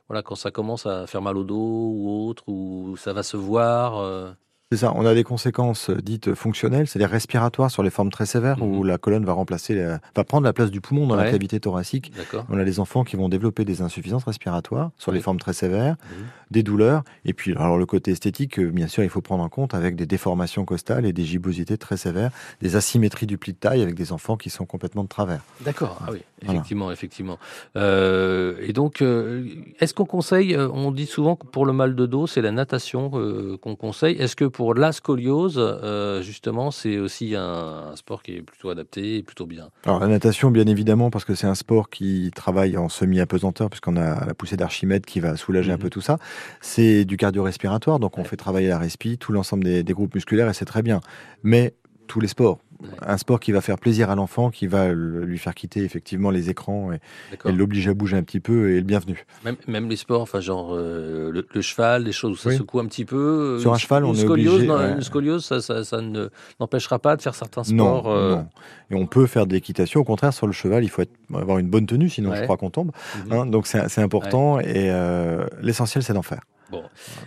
voilà, 0.07 0.21
quand 0.21 0.35
ça 0.35 0.51
commence 0.51 0.85
à 0.85 1.07
faire 1.07 1.21
mal 1.21 1.38
au 1.38 1.43
dos 1.43 1.55
ou 1.55 2.27
autre, 2.27 2.43
ou 2.47 2.95
ça 2.97 3.13
va 3.13 3.23
se 3.23 3.38
voir 3.38 3.97
euh, 3.97 4.31
C'est 4.75 4.81
ça, 4.81 4.91
on 4.93 5.05
a 5.05 5.13
des 5.13 5.23
conséquences 5.23 5.89
euh, 5.89 6.01
dites 6.01 6.33
fonctionnelles, 6.33 6.85
c'est-à-dire 6.85 7.09
respiratoires 7.09 7.71
sur 7.71 7.81
les 7.81 7.89
formes 7.89 8.09
très 8.11 8.25
sévères 8.25 8.61
où 8.61 8.83
la 8.83 8.97
colonne 8.97 9.23
va 9.23 9.31
remplacer, 9.31 9.73
la- 9.73 9.99
va 10.13 10.23
prendre 10.25 10.43
la 10.43 10.51
place 10.51 10.69
du 10.69 10.81
poumon 10.81 11.07
dans 11.07 11.15
la 11.15 11.31
cavité 11.31 11.61
thoracique. 11.61 12.11
On 12.49 12.57
a 12.59 12.65
des 12.65 12.81
enfants 12.81 13.05
qui 13.05 13.15
vont 13.15 13.29
développer 13.29 13.63
des 13.63 13.81
insuffisances 13.81 14.25
respiratoires 14.25 14.91
sur 14.97 15.13
les 15.13 15.21
formes 15.21 15.39
très 15.39 15.53
sévères, 15.53 15.95
Mhm. 15.95 16.25
des 16.51 16.61
douleurs, 16.63 17.03
et 17.23 17.31
puis 17.31 17.53
alors 17.55 17.77
le 17.77 17.85
côté 17.85 18.11
esthétique, 18.11 18.59
euh, 18.59 18.69
bien 18.69 18.88
sûr, 18.88 19.01
il 19.03 19.09
faut 19.09 19.21
prendre 19.21 19.43
en 19.45 19.49
compte 19.49 19.73
avec 19.73 19.95
des 19.95 20.05
déformations 20.05 20.65
costales 20.65 21.05
et 21.05 21.13
des 21.13 21.23
gibbosités 21.23 21.77
très 21.77 21.95
sévères, 21.95 22.31
des 22.61 22.75
asymétries 22.75 23.27
du 23.27 23.38
pli 23.38 23.53
de 23.53 23.57
taille 23.57 23.81
avec 23.81 23.95
des 23.95 24.11
enfants 24.11 24.35
qui 24.35 24.49
sont 24.49 24.65
complètement 24.65 25.03
de 25.03 25.07
travers. 25.09 25.39
D'accord, 25.61 25.99
ah 26.01 26.09
oui, 26.11 26.19
Voilà. 26.43 26.53
effectivement, 26.59 26.91
effectivement. 26.91 27.39
Euh, 27.77 28.55
et 28.61 28.73
donc, 28.73 29.01
euh, 29.01 29.45
est-ce 29.79 29.93
qu'on 29.93 30.05
conseille, 30.05 30.53
euh, 30.53 30.67
on 30.73 30.91
dit 30.91 31.05
souvent 31.05 31.35
que 31.38 31.45
pour 31.47 31.65
le 31.65 31.71
mal 31.73 31.95
de 31.95 32.05
dos, 32.05 32.27
c'est 32.27 32.41
la 32.41 32.51
natation 32.51 33.11
euh, 33.15 33.57
qu'on 33.61 33.75
conseille. 33.75 34.15
Est-ce 34.17 34.35
que 34.35 34.45
pour 34.45 34.64
pour 34.65 34.73
la 34.73 34.91
scoliose, 34.91 35.60
euh, 35.60 36.23
justement, 36.23 36.71
c'est 36.71 36.97
aussi 36.97 37.36
un, 37.36 37.91
un 37.91 37.95
sport 37.95 38.23
qui 38.23 38.32
est 38.38 38.41
plutôt 38.41 38.71
adapté 38.71 39.17
et 39.17 39.21
plutôt 39.21 39.45
bien. 39.45 39.69
Alors 39.86 39.99
la 39.99 40.08
natation, 40.08 40.49
bien 40.49 40.65
évidemment, 40.65 41.12
parce 41.12 41.23
que 41.23 41.36
c'est 41.36 41.45
un 41.45 41.54
sport 41.54 41.91
qui 41.91 42.32
travaille 42.34 42.75
en 42.75 42.89
semi-apesanteur, 42.89 43.69
puisqu'on 43.69 43.95
a 43.95 44.25
la 44.25 44.34
poussée 44.34 44.58
d'Archimède 44.58 45.06
qui 45.06 45.19
va 45.19 45.38
soulager 45.38 45.71
un 45.71 45.75
Mhm. 45.75 45.82
peu 45.82 45.89
tout 45.91 46.01
ça. 46.01 46.17
C'est 46.62 47.06
du 47.06 47.15
cardio-respiratoire, 47.15 47.99
donc 47.99 48.17
on 48.17 48.23
fait 48.23 48.38
travailler 48.38 48.69
la 48.69 48.80
respi, 48.80 49.19
tout 49.19 49.32
l'ensemble 49.34 49.63
des, 49.65 49.84
des 49.84 49.93
groupes 49.93 50.15
musculaires, 50.15 50.49
et 50.49 50.56
c'est 50.56 50.65
très 50.65 50.82
bien. 50.82 50.99
Mais 51.43 51.75
tous 52.08 52.20
les 52.20 52.28
sports, 52.28 52.60
un 53.02 53.18
sport 53.18 53.39
qui 53.39 53.52
va 53.52 53.62
faire 53.62 53.78
plaisir 53.80 54.10
à 54.10 54.15
l'enfant, 54.15 54.50
qui 54.52 54.68
va 54.68 54.91
lui 54.94 55.38
faire 55.38 55.56
quitter 55.56 55.84
effectivement 55.84 56.30
les 56.30 56.50
écrans 56.50 56.91
et, 56.91 57.00
et 57.48 57.52
l'obliger 57.52 57.91
à 57.91 57.94
bouger 57.94 58.18
un 58.18 58.24
petit 58.24 58.39
peu, 58.39 58.72
est 58.72 58.76
le 58.78 58.82
bienvenu. 58.82 59.26
Même, 59.44 59.56
même 59.68 59.89
les 59.89 59.96
sports, 59.96 60.22
enfin 60.22 60.39
genre 60.41 60.76
euh, 60.76 61.32
le, 61.32 61.48
le 61.52 61.62
cheval, 61.62 62.04
des 62.04 62.12
choses 62.12 62.34
où 62.34 62.36
ça 62.36 62.50
Oui. 62.50 62.58
secoue 62.58 62.80
un 62.80 62.86
petit 62.86 63.06
peu. 63.06 63.15
euh, 63.58 63.60
Sur 63.60 63.74
un 63.74 63.78
cheval, 63.78 64.04
on 64.06 64.13
est 64.13 64.26
obligé, 64.26 64.68
non, 64.68 64.76
ouais. 64.78 64.91
Une 64.91 65.02
scoliose, 65.02 65.46
ça, 65.46 65.62
ça, 65.62 65.84
ça 65.84 66.02
ne 66.02 66.30
n'empêchera 66.60 67.00
pas 67.00 67.15
de 67.15 67.22
faire 67.22 67.34
certains 67.36 67.62
Non, 67.72 68.00
sports. 68.00 68.12
euh, 68.12 68.36
non. 68.36 68.48
Et 68.91 68.96
on 68.96 69.08
peut 69.08 69.26
faire 69.26 69.48
de 69.48 69.54
l'équitation. 69.54 70.02
Au 70.02 70.06
contraire, 70.06 70.34
sur 70.34 70.46
le 70.46 70.54
cheval, 70.54 70.84
il 70.84 70.89
faut 70.89 71.02
être- 71.02 71.13
avoir 71.34 71.58
une 71.60 71.68
bonne 71.70 71.86
tenue, 71.88 72.10
sinon 72.10 72.32
Ouais. 72.32 72.38
je 72.38 72.44
crois 72.44 72.58
qu'on 72.58 72.70
tombe. 72.70 72.91
Mhm. 73.26 73.32
Hein, 73.34 73.46
donc 73.48 73.68
c'est 73.68 73.88
c'est 73.89 74.02
important 74.02 74.60
et 74.60 74.91
euh, 74.91 75.46
l'essentiel, 75.62 76.04
c'est 76.04 76.13
d'en 76.13 76.22
faire. 76.22 76.41
Bon. 76.75 76.83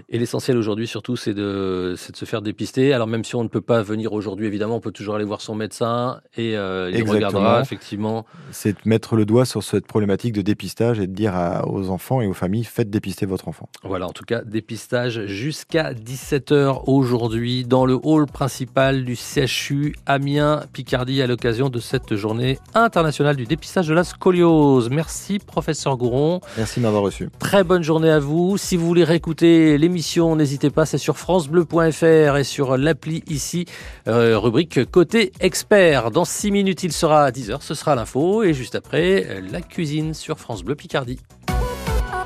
Et 0.09 0.19
l'essentiel 0.19 0.57
aujourd'hui, 0.57 0.87
surtout, 0.87 1.17
c'est 1.17 1.35
de, 1.35 1.95
c'est 1.97 2.13
de 2.13 2.17
se 2.17 2.25
faire 2.25 2.43
dépister. 2.43 2.93
Alors, 2.93 3.07
même 3.07 3.25
si 3.25 3.35
on 3.37 3.43
ne 3.43 3.49
peut 3.49 3.61
pas 3.61 3.83
venir 3.83 4.13
aujourd'hui, 4.13 4.47
évidemment, 4.47 4.77
on 4.77 4.81
peut 4.81 4.93
toujours 4.93 5.15
aller 5.17 5.25
voir 5.25 5.41
son 5.41 5.55
médecin 5.55 6.21
et 6.37 6.57
euh, 6.57 6.89
il 6.91 6.97
Exactement. 6.97 7.15
regardera, 7.15 7.61
effectivement. 7.61 8.27
C'est 8.51 8.73
de 8.73 8.79
mettre 8.85 9.17
le 9.17 9.25
doigt 9.25 9.45
sur 9.45 9.63
cette 9.63 9.87
problématique 9.87 10.33
de 10.33 10.43
dépistage 10.43 10.99
et 11.01 11.07
de 11.07 11.13
dire 11.15 11.35
à- 11.35 11.67
aux 11.69 11.91
enfants 11.91 12.21
et 12.21 12.27
aux 12.27 12.33
familles, 12.35 12.65
faites 12.65 12.91
dépister 12.91 13.27
votre 13.27 13.49
enfant. 13.49 13.69
Voilà, 13.85 14.07
en 14.07 14.13
tout 14.13 14.25
cas, 14.25 14.43
dépistage 14.43 15.27
jusqu'à 15.27 15.93
17h 15.95 16.83
aujourd'hui 16.87 17.65
dans 17.65 17.87
le 17.87 17.99
hall 18.03 18.27
principal 18.27 19.05
du 19.05 19.17
CHU 19.17 19.95
Amiens 20.07 20.63
Picardie 20.73 21.23
à 21.23 21.27
l'occasion 21.27 21.69
de 21.69 21.79
cette 21.79 22.15
journée 22.17 22.59
internationale 22.75 23.37
du 23.37 23.45
dépistage 23.47 23.89
de 23.89 23.95
la 23.95 24.05
scoliose. 24.05 24.91
Merci, 24.91 25.39
professeur 25.39 25.97
Gouron. 25.97 26.41
Merci 26.57 26.81
de 26.81 26.85
m'avoir 26.85 27.03
reçu. 27.03 27.29
Très 27.39 27.65
bonne 27.65 27.83
journée 27.83 28.11
à 28.11 28.19
vous. 28.19 28.57
Si 28.59 28.77
vous 28.77 28.87
voulez 28.87 29.05
réécouter 29.05 29.38
l'émission, 29.43 30.37
n'hésitez 30.37 30.71
pas, 30.71 30.87
c'est 30.87 30.99
sur 30.99 31.17
francebleu.fr 31.17 32.37
et 32.37 32.45
sur 32.45 32.77
l'appli 32.77 33.23
ici, 33.29 33.67
euh, 34.07 34.39
rubrique 34.39 34.91
Côté 34.91 35.33
Expert. 35.41 36.11
Dans 36.11 36.25
6 36.25 36.51
minutes, 36.51 36.83
il 36.83 36.93
sera 36.93 37.25
à 37.25 37.31
10h, 37.31 37.59
ce 37.61 37.75
sera 37.75 37.95
l'info, 37.95 38.43
et 38.43 38.55
juste 38.55 38.75
après, 38.75 39.27
euh, 39.29 39.41
la 39.51 39.61
cuisine 39.61 40.15
sur 40.15 40.39
France 40.39 40.63
Bleu 40.63 40.75
Picardie. 40.75 41.21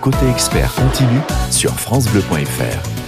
Côté 0.01 0.29
expert 0.29 0.75
continue 0.75 1.21
sur 1.51 1.71
FranceBleu.fr. 1.79 3.02